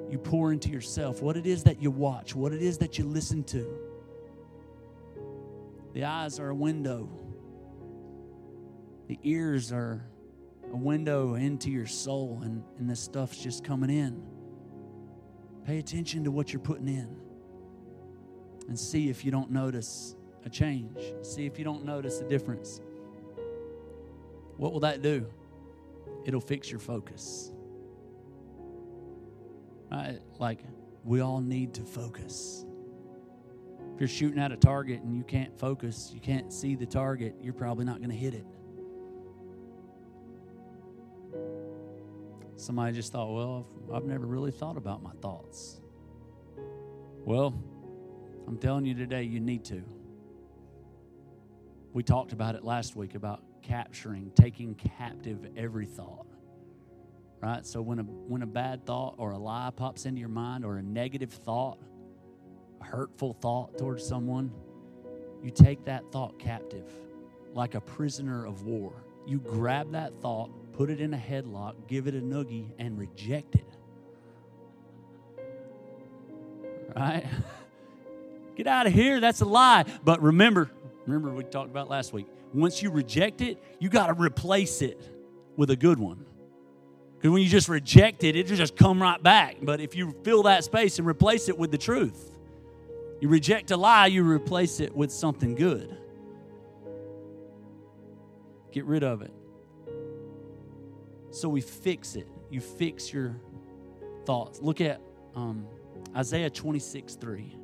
[0.09, 3.05] you pour into yourself, what it is that you watch, what it is that you
[3.05, 3.65] listen to.
[5.93, 7.09] The eyes are a window,
[9.07, 10.05] the ears are
[10.71, 14.21] a window into your soul, and, and this stuff's just coming in.
[15.65, 17.15] Pay attention to what you're putting in
[18.67, 20.99] and see if you don't notice a change.
[21.21, 22.81] See if you don't notice a difference.
[24.57, 25.27] What will that do?
[26.25, 27.51] It'll fix your focus.
[29.91, 30.19] Right?
[30.39, 30.59] Like,
[31.03, 32.65] we all need to focus.
[33.93, 37.35] If you're shooting at a target and you can't focus, you can't see the target,
[37.41, 38.45] you're probably not going to hit it.
[42.57, 45.79] Somebody just thought, well, I've never really thought about my thoughts.
[47.23, 47.53] Well,
[48.47, 49.83] I'm telling you today, you need to.
[51.93, 56.24] We talked about it last week about capturing, taking captive every thought.
[57.41, 57.65] Right?
[57.65, 60.77] So when a when a bad thought or a lie pops into your mind or
[60.77, 61.79] a negative thought,
[62.81, 64.51] a hurtful thought towards someone,
[65.43, 66.91] you take that thought captive
[67.53, 68.93] like a prisoner of war.
[69.25, 73.55] You grab that thought, put it in a headlock, give it a noogie, and reject
[73.55, 73.65] it.
[76.95, 77.25] Right?
[78.55, 79.19] Get out of here.
[79.19, 79.85] That's a lie.
[80.03, 80.69] But remember,
[81.05, 82.27] remember we talked about last week.
[82.53, 85.01] Once you reject it, you got to replace it
[85.57, 86.25] with a good one.
[87.25, 89.55] Because when you just reject it, it'll just come right back.
[89.59, 92.37] But if you fill that space and replace it with the truth,
[93.19, 95.97] you reject a lie, you replace it with something good.
[98.71, 99.33] Get rid of it.
[101.31, 102.27] So we fix it.
[102.51, 103.41] You fix your
[104.27, 104.61] thoughts.
[104.61, 105.01] Look at
[105.33, 105.65] um,
[106.15, 107.55] Isaiah 26 3.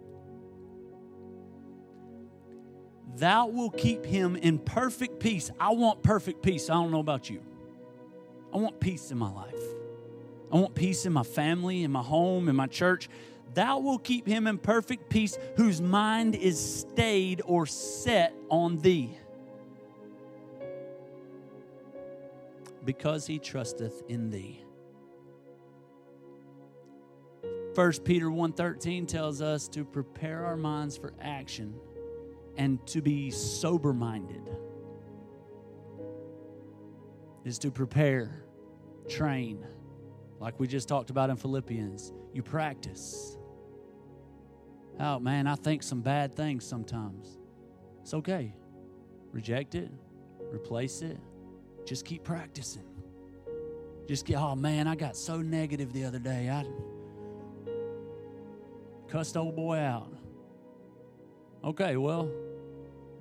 [3.14, 5.52] Thou will keep him in perfect peace.
[5.60, 6.68] I want perfect peace.
[6.68, 7.44] I don't know about you.
[8.54, 9.64] I want peace in my life.
[10.52, 13.10] I want peace in my family, in my home, in my church.
[13.54, 19.18] Thou will keep him in perfect peace whose mind is stayed or set on thee.
[22.84, 24.62] Because he trusteth in thee.
[27.76, 31.74] 1 Peter 1:13 tells us to prepare our minds for action
[32.58, 34.50] and to be sober minded
[37.44, 38.44] is to prepare,
[39.10, 39.66] train,
[40.40, 42.14] like we just talked about in Philippians.
[42.34, 43.38] You practice.
[45.00, 47.38] Oh, man, I think some bad things sometimes.
[48.02, 48.54] It's okay.
[49.32, 49.90] Reject it,
[50.52, 51.18] replace it,
[51.86, 52.84] just keep practicing.
[54.08, 56.50] Just get, oh man, I got so negative the other day.
[56.50, 56.66] I
[59.08, 60.12] cussed old boy out.
[61.64, 62.30] Okay, well,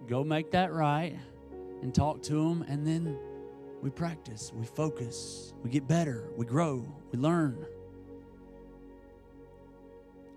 [0.08, 1.16] go make that right
[1.82, 3.18] and talk to him, and then
[3.82, 7.66] we practice, we focus, we get better, we grow, we learn.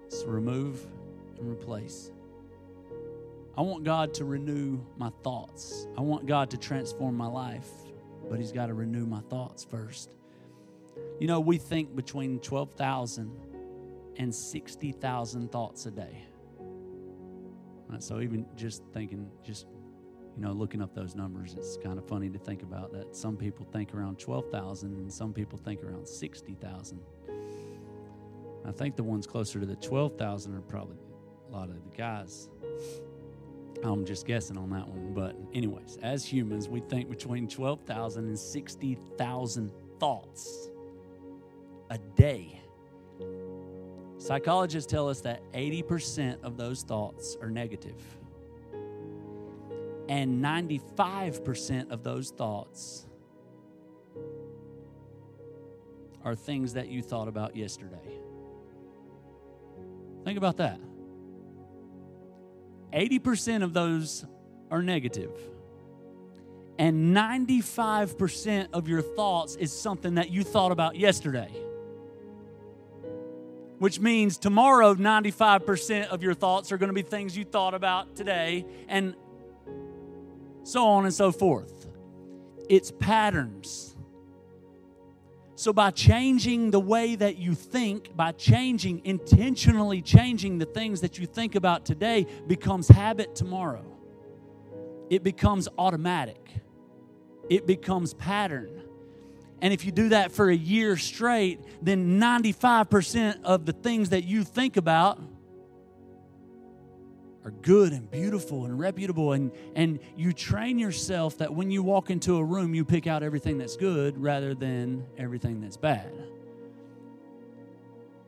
[0.09, 0.85] So remove
[1.39, 2.11] and replace.
[3.57, 5.87] I want God to renew my thoughts.
[5.97, 7.69] I want God to transform my life,
[8.29, 10.15] but He's got to renew my thoughts first.
[11.19, 13.31] You know, we think between 12,000
[14.17, 16.25] and 60,000 thoughts a day.
[17.99, 19.67] So even just thinking, just
[20.35, 23.37] you know, looking up those numbers, it's kind of funny to think about that some
[23.37, 26.99] people think around 12,000 and some people think around 60,000.
[28.65, 30.97] I think the ones closer to the 12,000 are probably
[31.49, 32.49] a lot of the guys.
[33.83, 35.13] I'm just guessing on that one.
[35.13, 40.69] But, anyways, as humans, we think between 12,000 and 60,000 thoughts
[41.89, 42.61] a day.
[44.17, 48.01] Psychologists tell us that 80% of those thoughts are negative.
[50.13, 53.07] And 95% of those thoughts
[56.23, 58.19] are things that you thought about yesterday.
[60.23, 60.79] Think about that.
[62.93, 64.23] 80% of those
[64.69, 65.31] are negative.
[66.77, 71.49] And 95% of your thoughts is something that you thought about yesterday
[73.83, 78.15] which means tomorrow 95% of your thoughts are going to be things you thought about
[78.15, 79.13] today and
[80.63, 81.87] so on and so forth.
[82.69, 83.95] It's patterns.
[85.55, 91.19] So, by changing the way that you think, by changing, intentionally changing the things that
[91.19, 93.85] you think about today, becomes habit tomorrow.
[95.09, 96.49] It becomes automatic,
[97.49, 98.81] it becomes pattern.
[99.61, 104.25] And if you do that for a year straight, then 95% of the things that
[104.25, 105.21] you think about
[107.45, 112.09] are good and beautiful and reputable and and you train yourself that when you walk
[112.09, 116.11] into a room you pick out everything that's good rather than everything that's bad.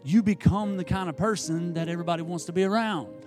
[0.04, 3.26] You become the kind of person that everybody wants to be around.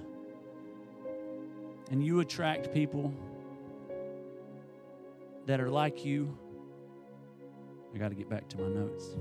[1.91, 3.13] And you attract people
[5.47, 6.39] that are like you.
[7.93, 9.17] I got to get back to my notes.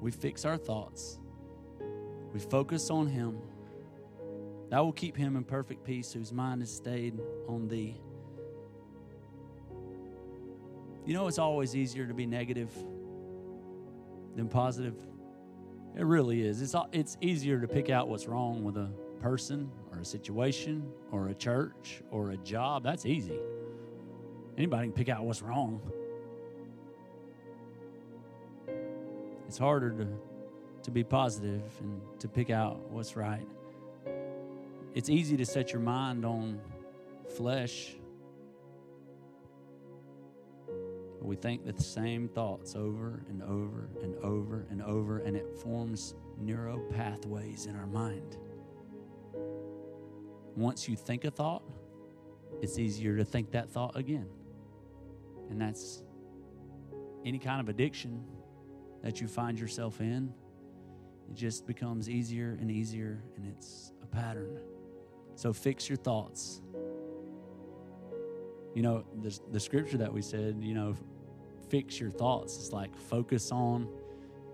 [0.00, 1.20] We fix our thoughts.
[2.32, 3.38] We focus on him
[4.70, 7.98] Thou will keep him in perfect peace whose mind is stayed on thee.
[11.06, 12.70] You know, it's always easier to be negative
[14.36, 14.94] than positive.
[15.96, 16.60] It really is.
[16.60, 18.90] It's, it's easier to pick out what's wrong with a
[19.22, 22.84] person or a situation or a church or a job.
[22.84, 23.38] That's easy.
[24.58, 25.80] Anybody can pick out what's wrong.
[29.46, 30.06] It's harder to,
[30.82, 33.46] to be positive and to pick out what's right
[34.94, 36.60] it's easy to set your mind on
[37.36, 37.94] flesh.
[41.20, 46.14] We think the same thoughts over and over and over and over, and it forms
[46.38, 48.38] neural pathways in our mind.
[50.56, 51.62] Once you think a thought,
[52.62, 54.28] it's easier to think that thought again.
[55.50, 56.02] And that's
[57.24, 58.24] any kind of addiction
[59.02, 60.32] that you find yourself in.
[61.30, 64.58] It just becomes easier and easier, and it's a pattern.
[65.38, 66.60] So fix your thoughts.
[68.74, 70.96] You know, the, the scripture that we said, you know,
[71.68, 72.56] fix your thoughts.
[72.56, 73.88] It's like focus on,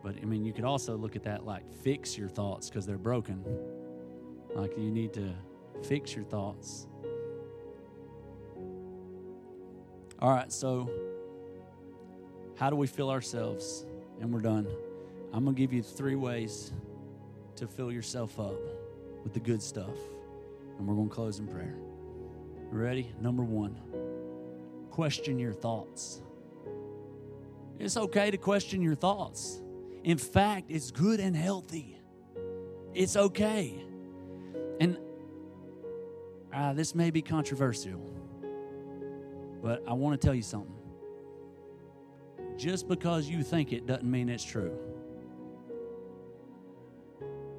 [0.03, 2.99] but I mean, you could also look at that like fix your thoughts because they're
[2.99, 3.43] broken.
[4.55, 5.33] Like you need to
[5.89, 6.87] fix your thoughts.
[10.19, 10.91] All right, so
[12.57, 13.87] how do we fill ourselves?
[14.21, 14.67] And we're done.
[15.33, 16.75] I'm going to give you three ways
[17.57, 18.61] to fill yourself up
[19.23, 19.97] with the good stuff
[20.79, 21.77] and we're going to close in prayer.
[22.71, 23.13] Ready?
[23.21, 23.79] Number one,
[24.91, 26.23] question your thoughts.
[27.79, 29.63] It's okay to question your thoughts.
[30.03, 32.01] In fact, it's good and healthy.
[32.93, 33.85] It's okay.
[34.81, 34.99] And
[36.53, 38.01] uh, this may be controversial,
[39.63, 40.75] but I want to tell you something.
[42.57, 44.77] Just because you think it doesn't mean it's true.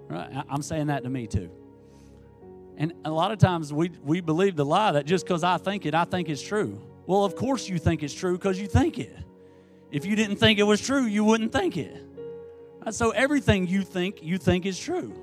[0.07, 0.43] Right?
[0.49, 1.49] I'm saying that to me too.
[2.77, 5.85] And a lot of times we, we believe the lie that just because I think
[5.85, 6.81] it, I think it's true.
[7.07, 9.15] Well, of course you think it's true because you think it.
[9.91, 12.03] If you didn't think it was true, you wouldn't think it.
[12.91, 15.13] So everything you think, you think is true.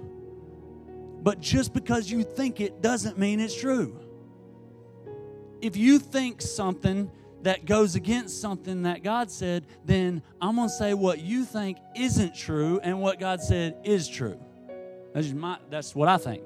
[1.23, 4.01] But just because you think it doesn't mean it's true.
[5.61, 7.11] If you think something
[7.43, 11.79] that goes against something that God said, then I'm going to say what you think
[11.97, 14.41] isn't true and what God said is true.
[15.13, 16.43] That's, my, that's what I think.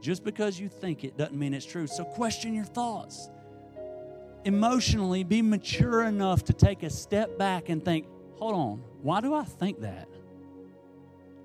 [0.00, 1.86] Just because you think it doesn't mean it's true.
[1.86, 3.30] So question your thoughts.
[4.44, 9.34] Emotionally, be mature enough to take a step back and think, hold on, why do
[9.34, 10.08] I think that?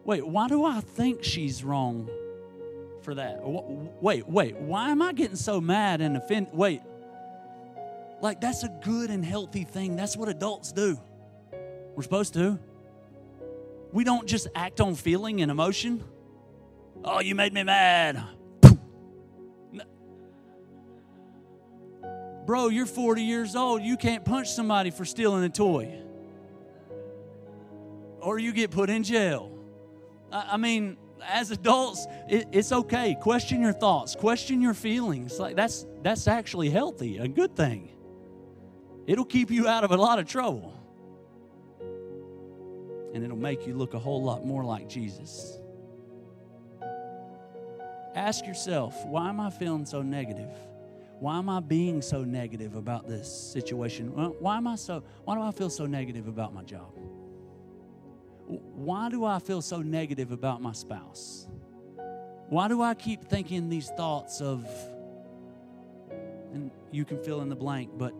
[0.05, 2.09] Wait, why do I think she's wrong
[3.01, 3.39] for that?
[3.43, 6.53] Wait, wait, why am I getting so mad and offended?
[6.53, 6.81] Wait,
[8.21, 9.95] like that's a good and healthy thing.
[9.95, 10.99] That's what adults do.
[11.95, 12.59] We're supposed to.
[13.91, 16.03] We don't just act on feeling and emotion.
[17.03, 18.23] Oh, you made me mad.
[22.45, 23.81] Bro, you're 40 years old.
[23.81, 25.93] You can't punch somebody for stealing a toy.
[28.19, 29.51] Or you get put in jail.
[30.31, 33.15] I, mean, as adults, it, it's okay.
[33.19, 35.39] Question your thoughts, question your feelings.
[35.39, 37.91] Like that's that's actually healthy, a good thing.
[39.05, 40.73] It'll keep you out of a lot of trouble.
[43.13, 45.59] And it'll make you look a whole lot more like Jesus.
[48.15, 50.49] Ask yourself, why am I feeling so negative?
[51.23, 54.07] Why am I being so negative about this situation?
[54.07, 56.91] Why am I so why do I feel so negative about my job?
[58.45, 61.47] Why do I feel so negative about my spouse?
[62.49, 64.67] Why do I keep thinking these thoughts of
[66.51, 68.13] and you can fill in the blank, but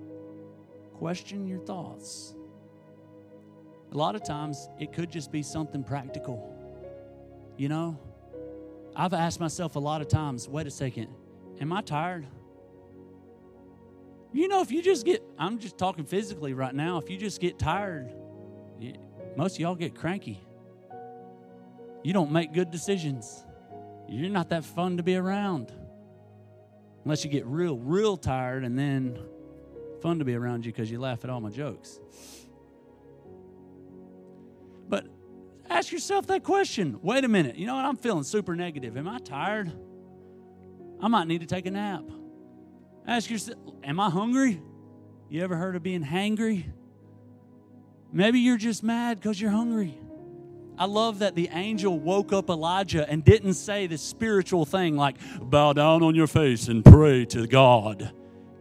[0.93, 2.33] question your thoughts.
[3.91, 6.55] A lot of times it could just be something practical.
[7.57, 7.99] You know,
[8.95, 11.09] I've asked myself a lot of times, wait a second,
[11.59, 12.27] am I tired?
[14.33, 17.39] You know, if you just get, I'm just talking physically right now, if you just
[17.39, 18.13] get tired,
[19.35, 20.41] most of y'all get cranky.
[22.03, 23.45] You don't make good decisions.
[24.09, 25.71] You're not that fun to be around.
[27.05, 29.19] Unless you get real, real tired and then
[30.01, 31.99] fun to be around you because you laugh at all my jokes.
[34.89, 35.05] But
[35.69, 36.99] Ask yourself that question.
[37.01, 37.55] Wait a minute.
[37.55, 37.85] You know what?
[37.85, 38.97] I'm feeling super negative.
[38.97, 39.71] Am I tired?
[41.01, 42.03] I might need to take a nap.
[43.05, 44.61] Ask yourself, am I hungry?
[45.29, 46.65] You ever heard of being hangry?
[48.11, 49.97] Maybe you're just mad because you're hungry.
[50.77, 55.17] I love that the angel woke up Elijah and didn't say this spiritual thing like,
[55.41, 58.11] bow down on your face and pray to God.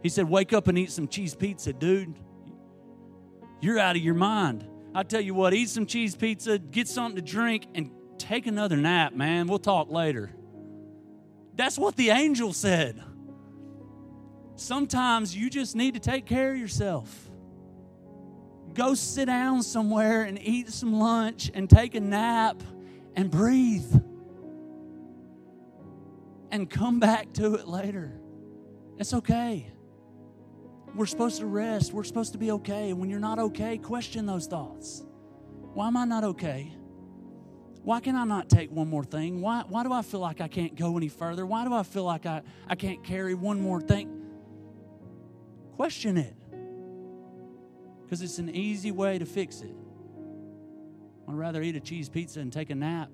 [0.01, 2.13] He said, wake up and eat some cheese pizza, dude.
[3.61, 4.67] You're out of your mind.
[4.93, 8.77] I tell you what, eat some cheese pizza, get something to drink, and take another
[8.77, 9.47] nap, man.
[9.47, 10.31] We'll talk later.
[11.55, 13.03] That's what the angel said.
[14.55, 17.29] Sometimes you just need to take care of yourself.
[18.73, 22.61] Go sit down somewhere and eat some lunch and take a nap
[23.15, 24.01] and breathe.
[26.51, 28.13] And come back to it later.
[28.97, 29.71] It's okay.
[30.95, 31.93] We're supposed to rest.
[31.93, 32.91] We're supposed to be okay.
[32.91, 35.03] And when you're not okay, question those thoughts.
[35.73, 36.71] Why am I not okay?
[37.81, 39.41] Why can I not take one more thing?
[39.41, 41.45] Why, why do I feel like I can't go any further?
[41.45, 44.22] Why do I feel like I, I can't carry one more thing?
[45.75, 46.35] Question it
[48.03, 49.75] because it's an easy way to fix it.
[51.27, 53.09] I'd rather eat a cheese pizza and take a nap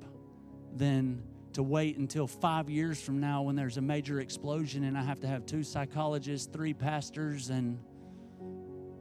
[0.76, 5.04] than to wait until five years from now when there's a major explosion and I
[5.04, 7.80] have to have two psychologists, three pastors, and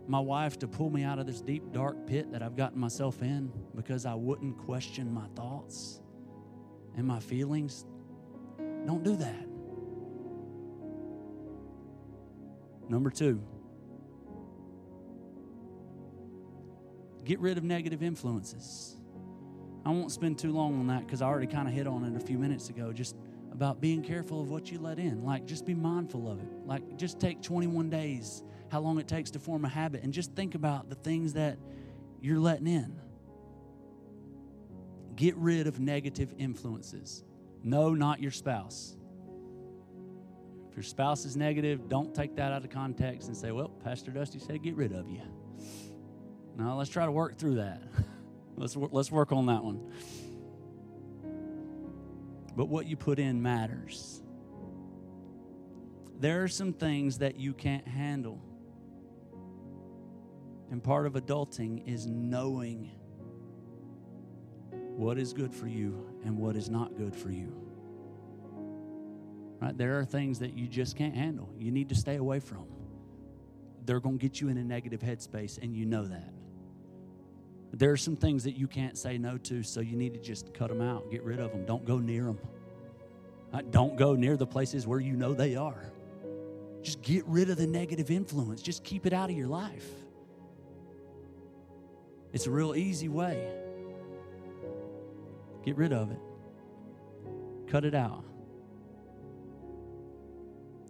[0.06, 3.22] my wife to pull me out of this deep, dark pit that I've gotten myself
[3.22, 6.00] in because I wouldn't question my thoughts
[6.96, 7.84] and my feelings.
[8.86, 9.47] Don't do that.
[12.88, 13.42] Number two,
[17.28, 18.96] Get rid of negative influences.
[19.84, 22.16] I won't spend too long on that because I already kind of hit on it
[22.16, 22.90] a few minutes ago.
[22.90, 23.16] Just
[23.52, 25.22] about being careful of what you let in.
[25.22, 26.48] Like, just be mindful of it.
[26.64, 30.32] Like, just take 21 days, how long it takes to form a habit, and just
[30.32, 31.58] think about the things that
[32.22, 32.98] you're letting in.
[35.14, 37.24] Get rid of negative influences.
[37.62, 38.96] No, not your spouse.
[40.78, 44.38] Your spouse is negative, don't take that out of context and say, well, Pastor Dusty
[44.38, 45.22] said get rid of you.
[46.56, 47.82] Now, let's try to work through that.
[48.56, 49.90] let's, let's work on that one.
[52.54, 54.22] But what you put in matters.
[56.20, 58.40] There are some things that you can't handle.
[60.70, 62.92] And part of adulting is knowing
[64.70, 67.67] what is good for you and what is not good for you.
[69.60, 69.76] Right?
[69.76, 71.48] There are things that you just can't handle.
[71.58, 72.66] You need to stay away from.
[73.84, 76.32] They're going to get you in a negative headspace, and you know that.
[77.72, 80.54] There are some things that you can't say no to, so you need to just
[80.54, 81.64] cut them out, get rid of them.
[81.66, 82.38] Don't go near them.
[83.70, 85.90] Don't go near the places where you know they are.
[86.82, 88.62] Just get rid of the negative influence.
[88.62, 89.88] Just keep it out of your life.
[92.32, 93.50] It's a real easy way.
[95.64, 96.20] Get rid of it,
[97.66, 98.24] cut it out.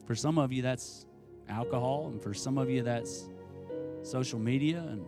[0.09, 1.05] For some of you, that's
[1.51, 3.29] alcohol, and for some of you, that's
[4.03, 5.05] social media and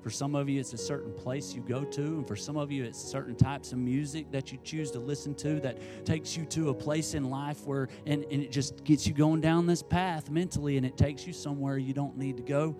[0.00, 2.72] for some of you, it's a certain place you go to, and for some of
[2.72, 6.44] you, it's certain types of music that you choose to listen to that takes you
[6.46, 9.80] to a place in life where, and, and it just gets you going down this
[9.80, 12.76] path mentally, and it takes you somewhere you don't need to go.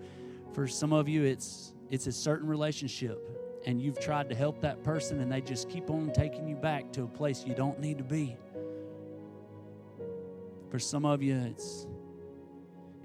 [0.51, 3.25] For some of you, it's it's a certain relationship,
[3.65, 6.91] and you've tried to help that person, and they just keep on taking you back
[6.91, 8.35] to a place you don't need to be.
[10.73, 11.85] For some of you, it's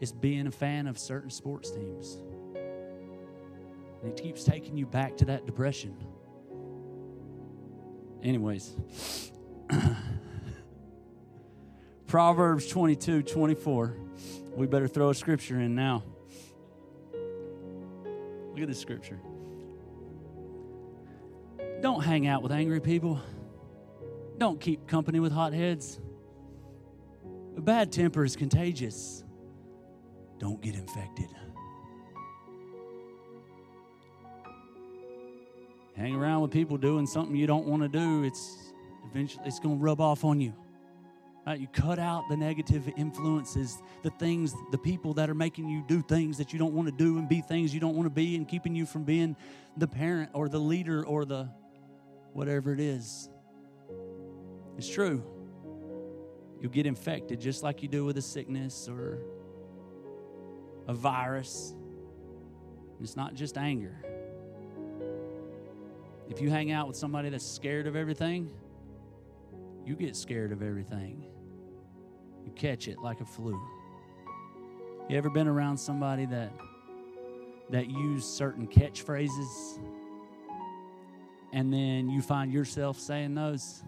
[0.01, 2.17] it's being a fan of certain sports teams
[4.01, 5.95] and it keeps taking you back to that depression.
[8.23, 8.75] Anyways,
[12.07, 13.97] Proverbs 22 24.
[14.57, 16.05] We better throw a scripture in now.
[17.13, 19.21] Look at this scripture.
[21.83, 23.21] Don't hang out with angry people.
[24.39, 26.01] Don't keep company with hot heads.
[27.59, 29.25] A bad temper is contagious.
[30.39, 31.29] Don't get infected.
[35.97, 38.73] hang around with people doing something you don't want to do, it's
[39.11, 40.55] eventually it's going to rub off on you.
[41.45, 41.59] Right?
[41.59, 46.01] You cut out the negative influences, the things, the people that are making you do
[46.01, 48.37] things that you don't want to do and be things you don't want to be
[48.37, 49.35] and keeping you from being
[49.77, 51.49] the parent or the leader or the
[52.33, 53.29] whatever it is.
[54.77, 55.25] It's true.
[56.61, 59.19] You'll get infected just like you do with a sickness or
[60.87, 61.75] a virus.
[63.01, 63.97] It's not just anger.
[66.29, 68.51] If you hang out with somebody that's scared of everything,
[69.87, 71.27] you get scared of everything.
[72.45, 73.61] You catch it like a flu.
[75.09, 76.53] You ever been around somebody that
[77.71, 79.79] that use certain catchphrases?
[81.53, 83.83] and then you find yourself saying those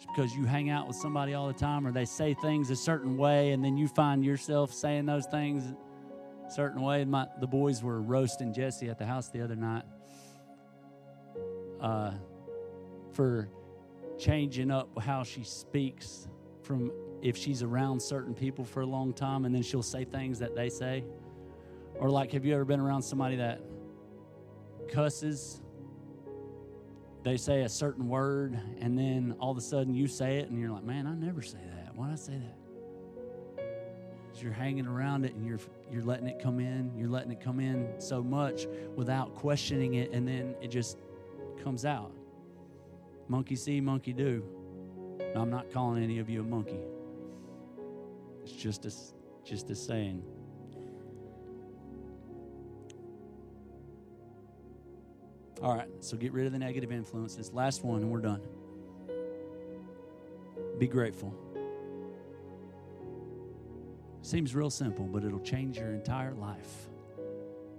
[0.00, 3.16] because you hang out with somebody all the time or they say things a certain
[3.16, 5.64] way and then you find yourself saying those things
[6.46, 7.04] a certain way.
[7.04, 9.84] My, the boys were roasting Jesse at the house the other night
[11.80, 12.12] uh,
[13.12, 13.48] for
[14.18, 16.28] changing up how she speaks
[16.62, 16.90] from
[17.22, 20.54] if she's around certain people for a long time and then she'll say things that
[20.54, 21.04] they say.
[21.98, 23.60] Or, like, have you ever been around somebody that
[24.92, 25.62] cusses
[27.26, 30.60] they say a certain word and then all of a sudden you say it and
[30.60, 31.92] you're like, man, I never say that.
[31.96, 32.56] Why did I say that?
[34.40, 35.58] You're hanging around it and you're
[35.90, 36.92] you're letting it come in.
[36.96, 40.98] You're letting it come in so much without questioning it, and then it just
[41.64, 42.12] comes out.
[43.28, 44.44] Monkey see, monkey do.
[45.34, 46.78] Now, I'm not calling any of you a monkey.
[48.42, 48.92] It's just a
[49.42, 50.22] just a saying.
[55.62, 57.52] All right, so get rid of the negative influences.
[57.52, 58.42] Last one, and we're done.
[60.78, 61.34] Be grateful.
[64.20, 66.88] Seems real simple, but it'll change your entire life.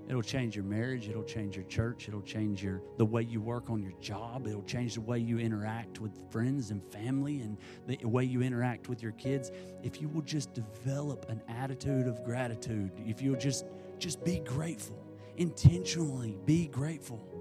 [0.07, 3.69] It'll change your marriage, it'll change your church, it'll change your the way you work
[3.69, 8.07] on your job, it'll change the way you interact with friends and family and the
[8.07, 9.51] way you interact with your kids.
[9.83, 13.65] If you will just develop an attitude of gratitude, if you'll just
[13.99, 14.97] just be grateful,
[15.35, 17.36] intentionally be grateful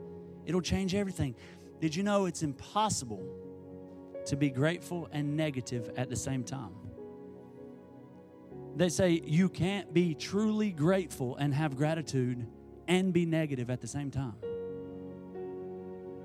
[0.46, 1.34] It'll change everything.
[1.80, 3.26] Did you know it's impossible
[4.26, 6.72] to be grateful and negative at the same time?
[8.76, 12.46] They say you can't be truly grateful and have gratitude
[12.88, 14.36] and be negative at the same time.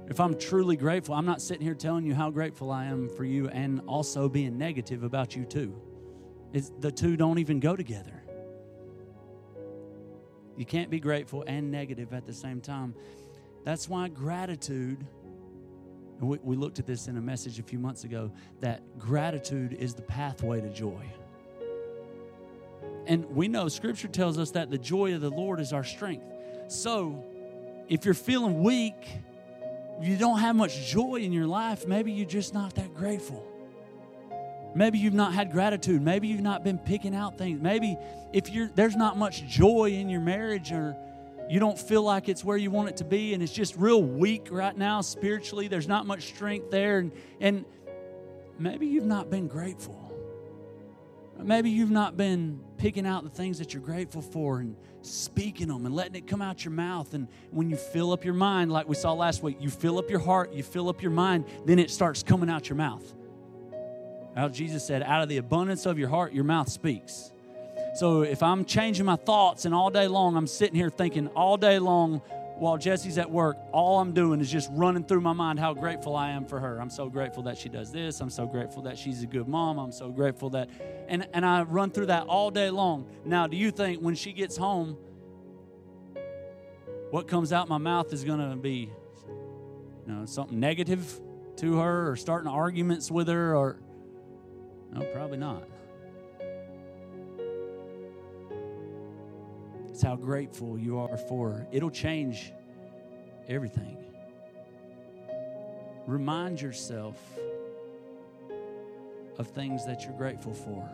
[0.07, 3.23] If I'm truly grateful, I'm not sitting here telling you how grateful I am for
[3.23, 5.81] you and also being negative about you too.
[6.51, 8.21] It's, the two don't even go together.
[10.57, 12.93] You can't be grateful and negative at the same time.
[13.63, 15.05] That's why gratitude,
[16.19, 19.73] and we, we looked at this in a message a few months ago, that gratitude
[19.73, 21.05] is the pathway to joy.
[23.07, 26.25] And we know scripture tells us that the joy of the Lord is our strength.
[26.67, 27.23] So
[27.87, 29.07] if you're feeling weak,
[30.01, 33.47] you don't have much joy in your life, maybe you're just not that grateful.
[34.73, 36.01] Maybe you've not had gratitude.
[36.01, 37.61] Maybe you've not been picking out things.
[37.61, 37.97] Maybe
[38.31, 40.95] if you're there's not much joy in your marriage or
[41.51, 44.01] you don't feel like it's where you want it to be and it's just real
[44.01, 45.67] weak right now spiritually.
[45.67, 47.65] There's not much strength there and, and
[48.57, 50.13] maybe you've not been grateful.
[51.37, 55.85] Maybe you've not been picking out the things that you're grateful for and speaking them
[55.85, 57.13] and letting it come out your mouth.
[57.13, 60.09] And when you fill up your mind like we saw last week you fill up
[60.09, 63.03] your heart you fill up your mind then it starts coming out your mouth.
[64.37, 67.33] How jesus said out of the abundance of your heart your mouth speaks
[67.93, 71.57] so if I'm changing my thoughts and all day long I'm sitting here thinking all
[71.57, 72.21] day long
[72.55, 76.15] while Jesse's at work, all I'm doing is just running through my mind how grateful
[76.15, 76.79] I am for her.
[76.79, 78.19] I'm so grateful that she does this.
[78.19, 79.79] I'm so grateful that she's a good mom.
[79.79, 80.69] I'm so grateful that
[81.07, 83.07] and and I run through that all day long.
[83.25, 84.97] Now, do you think when she gets home
[87.11, 88.89] what comes out my mouth is going to be
[90.07, 91.19] you know, something negative
[91.57, 93.79] to her or starting arguments with her or
[94.93, 95.67] no, probably not.
[100.01, 101.67] It's how grateful you are for.
[101.71, 102.51] It'll change
[103.47, 103.97] everything.
[106.07, 107.19] Remind yourself
[109.37, 110.89] of things that you're grateful for.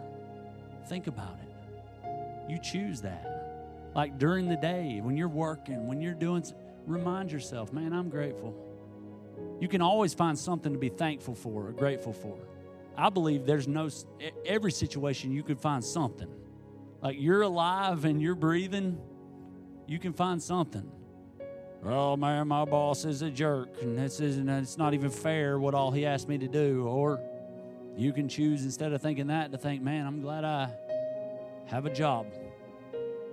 [0.89, 2.51] Think about it.
[2.51, 3.93] You choose that.
[3.95, 6.43] Like during the day, when you're working, when you're doing,
[6.85, 8.53] remind yourself, man, I'm grateful.
[9.61, 12.37] You can always find something to be thankful for or grateful for.
[12.97, 13.87] I believe there's no,
[14.45, 16.27] every situation you could find something
[17.07, 18.99] like you're alive and you're breathing,
[19.87, 20.91] you can find something.
[21.85, 25.73] Oh man, my boss is a jerk, and this isn't it's not even fair what
[25.73, 26.85] all he asked me to do.
[26.85, 27.21] Or
[27.95, 30.69] you can choose instead of thinking that to think, man, I'm glad I
[31.67, 32.27] have a job.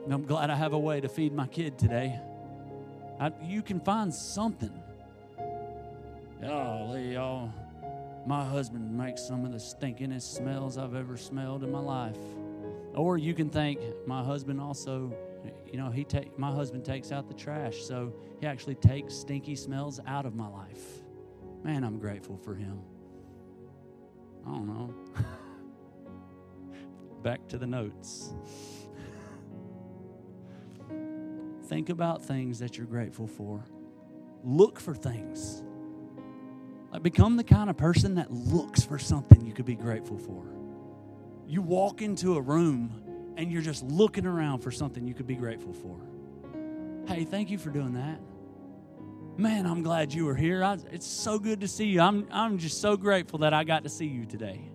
[0.08, 2.20] I'm glad I have a way to feed my kid today.
[3.18, 4.70] I, you can find something.
[6.44, 7.52] Oh, y'all,
[8.24, 12.18] my husband makes some of the stinkingest smells I've ever smelled in my life.
[12.94, 15.12] Or you can think, my husband also,
[15.66, 19.56] you know, he take my husband takes out the trash, so he actually takes stinky
[19.56, 21.02] smells out of my life.
[21.64, 22.80] Man, I'm grateful for him.
[24.46, 24.94] I don't know.
[27.22, 28.32] Back to the notes.
[31.66, 33.64] Think about things that you're grateful for.
[34.44, 35.62] Look for things.
[36.92, 40.44] Like become the kind of person that looks for something you could be grateful for.
[41.46, 45.34] You walk into a room and you're just looking around for something you could be
[45.34, 46.00] grateful for.
[47.06, 48.20] Hey, thank you for doing that.
[49.36, 50.62] Man, I'm glad you were here.
[50.62, 52.00] I, it's so good to see you.
[52.00, 54.70] I'm, I'm just so grateful that I got to see you today.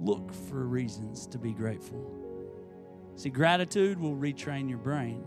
[0.00, 2.18] Look for reasons to be grateful.
[3.14, 5.24] See, gratitude will retrain your brain.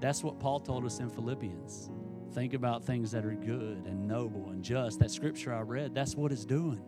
[0.00, 1.90] That's what Paul told us in Philippians.
[2.32, 4.98] Think about things that are good and noble and just.
[4.98, 6.82] That scripture I read, that's what it's doing.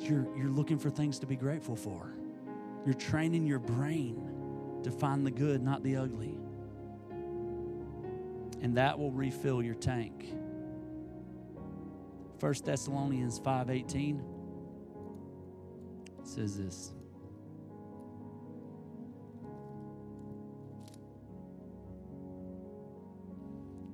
[0.00, 2.12] You're, you're looking for things to be grateful for.
[2.84, 6.38] You're training your brain to find the good, not the ugly
[8.60, 10.34] and that will refill your tank.
[12.40, 14.22] 1 Thessalonians 5:18
[16.22, 16.92] says this.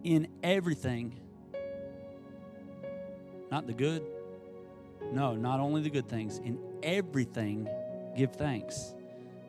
[0.03, 1.19] In everything,
[3.51, 4.05] not the good,
[5.13, 7.69] no, not only the good things, in everything,
[8.17, 8.95] give thanks.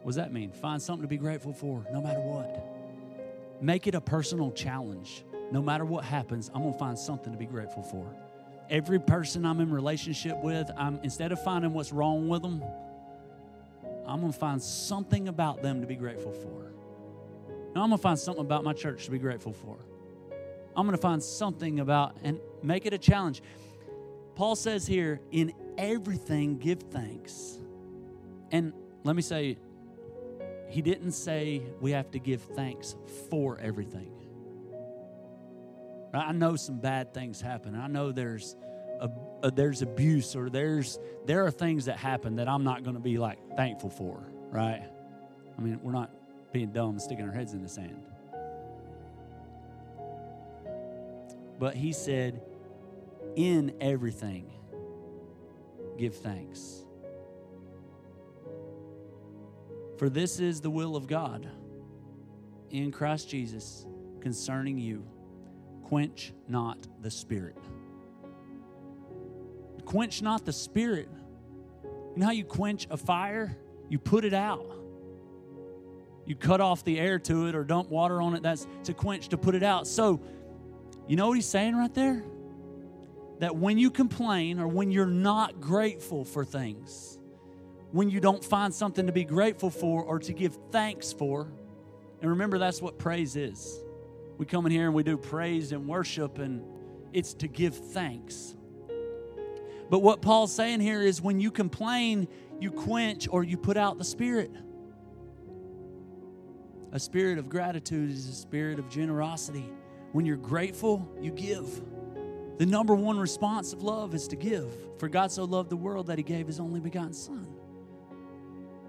[0.01, 0.51] What does that mean?
[0.51, 2.63] Find something to be grateful for, no matter what.
[3.61, 5.25] Make it a personal challenge.
[5.51, 8.05] No matter what happens, I'm going to find something to be grateful for.
[8.69, 12.63] Every person I'm in relationship with, I'm instead of finding what's wrong with them,
[14.07, 16.71] I'm going to find something about them to be grateful for.
[17.75, 19.77] Now, I'm going to find something about my church to be grateful for.
[20.75, 23.41] I'm going to find something about and make it a challenge.
[24.35, 27.59] Paul says here, in everything give thanks.
[28.51, 28.73] And
[29.03, 29.57] let me say,
[30.69, 32.95] he didn't say we have to give thanks
[33.29, 34.11] for everything.
[36.13, 37.75] I know some bad things happen.
[37.75, 38.55] I know there's
[38.99, 39.09] a,
[39.43, 43.01] a, there's abuse or there's there are things that happen that I'm not going to
[43.01, 44.81] be like thankful for, right?
[45.57, 46.09] I mean, we're not
[46.53, 48.01] being dumb sticking our heads in the sand.
[51.59, 52.41] But he said,
[53.35, 54.51] in everything,
[55.97, 56.85] give thanks.
[59.97, 61.47] For this is the will of God
[62.69, 63.85] in Christ Jesus
[64.19, 65.05] concerning you.
[65.83, 67.57] Quench not the Spirit.
[69.85, 71.09] Quench not the Spirit.
[71.83, 73.57] You know how you quench a fire?
[73.87, 74.65] You put it out.
[76.25, 78.41] You cut off the air to it or dump water on it.
[78.41, 79.85] That's to quench, to put it out.
[79.87, 80.19] So,
[81.07, 82.23] you know what he's saying right there?
[83.39, 87.19] That when you complain or when you're not grateful for things,
[87.91, 91.51] when you don't find something to be grateful for or to give thanks for.
[92.21, 93.81] And remember, that's what praise is.
[94.37, 96.61] We come in here and we do praise and worship, and
[97.13, 98.55] it's to give thanks.
[99.89, 102.27] But what Paul's saying here is when you complain,
[102.59, 104.51] you quench or you put out the Spirit.
[106.91, 109.69] A spirit of gratitude is a spirit of generosity.
[110.13, 111.81] When you're grateful, you give.
[112.57, 114.71] The number one response of love is to give.
[114.97, 117.47] For God so loved the world that he gave his only begotten Son.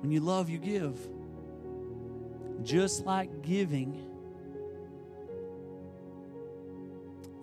[0.01, 0.99] When you love, you give.
[2.62, 4.09] Just like giving,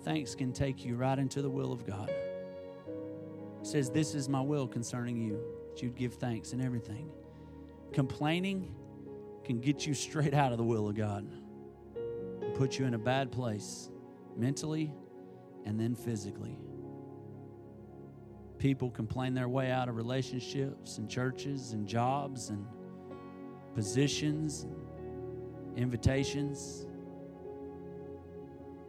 [0.04, 2.12] thanks can take you right into the will of God.
[3.62, 7.10] Says, This is my will concerning you, that you'd give thanks in everything.
[7.92, 8.74] Complaining
[9.44, 11.28] can get you straight out of the will of God
[12.54, 13.90] put you in a bad place
[14.38, 14.94] mentally
[15.66, 16.58] and then physically
[18.64, 22.66] people complain their way out of relationships and churches and jobs and
[23.76, 24.74] positions and
[25.76, 26.88] invitations.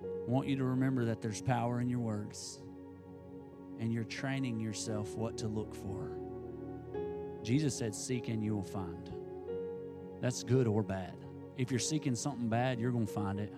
[0.00, 2.60] I want you to remember that there's power in your words
[3.80, 6.12] and you're training yourself what to look for.
[7.42, 9.12] Jesus said, Seek and you will find.
[10.20, 11.16] That's good or bad.
[11.58, 13.52] If you're seeking something bad, you're going to find it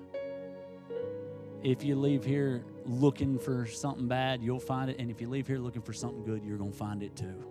[1.67, 5.01] if you leave here looking for something bad, you'll find it.
[5.01, 7.45] And if you leave here looking for something good, you're going to find it too.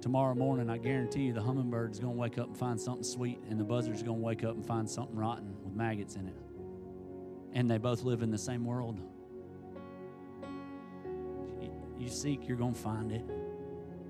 [0.00, 3.38] Tomorrow morning, I guarantee you the hummingbird's going to wake up and find something sweet,
[3.50, 6.34] and the buzzard's going to wake up and find something rotten with maggots in it.
[7.52, 8.98] And they both live in the same world.
[11.98, 13.24] You seek, you're going to find it.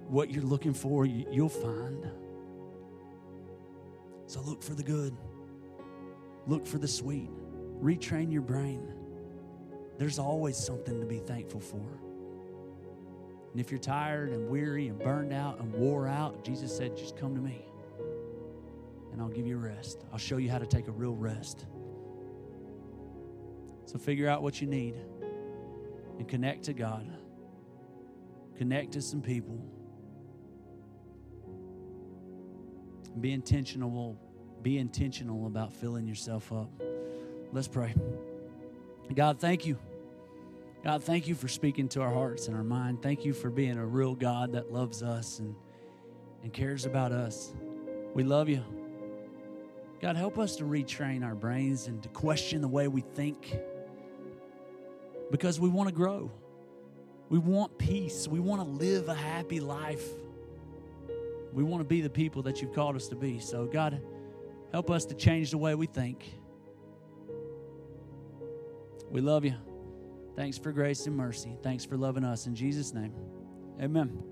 [0.07, 2.09] What you're looking for, you'll find.
[4.27, 5.13] So look for the good,
[6.47, 7.29] look for the sweet
[7.83, 8.87] retrain your brain.
[9.99, 12.01] There's always something to be thankful for.
[13.53, 17.17] And if you're tired and weary and burned out and wore out, Jesus said, just
[17.17, 17.65] come to me
[19.13, 20.05] and I'll give you rest.
[20.11, 21.67] I'll show you how to take a real rest.
[23.85, 24.95] So figure out what you need
[26.19, 27.07] and connect to God,
[28.57, 29.61] connect to some people.
[33.21, 34.19] Be intentional,
[34.63, 36.71] be intentional about filling yourself up.
[37.53, 37.95] Let's pray.
[39.15, 39.77] God, thank you.
[40.83, 43.03] God, thank you for speaking to our hearts and our mind.
[43.03, 45.55] Thank you for being a real God that loves us and,
[46.43, 47.53] and cares about us.
[48.15, 48.65] We love you.
[50.01, 53.57] God, help us to retrain our brains and to question the way we think
[55.31, 56.33] because we want to grow.
[57.29, 58.27] We want peace.
[58.27, 60.07] We want to live a happy life.
[61.53, 63.41] We want to be the people that you've called us to be.
[63.41, 64.01] So, God,
[64.73, 66.42] help us to change the way we think.
[69.13, 69.55] We love you.
[70.37, 71.55] Thanks for grace and mercy.
[71.63, 72.47] Thanks for loving us.
[72.47, 73.13] In Jesus' name,
[73.81, 74.32] amen.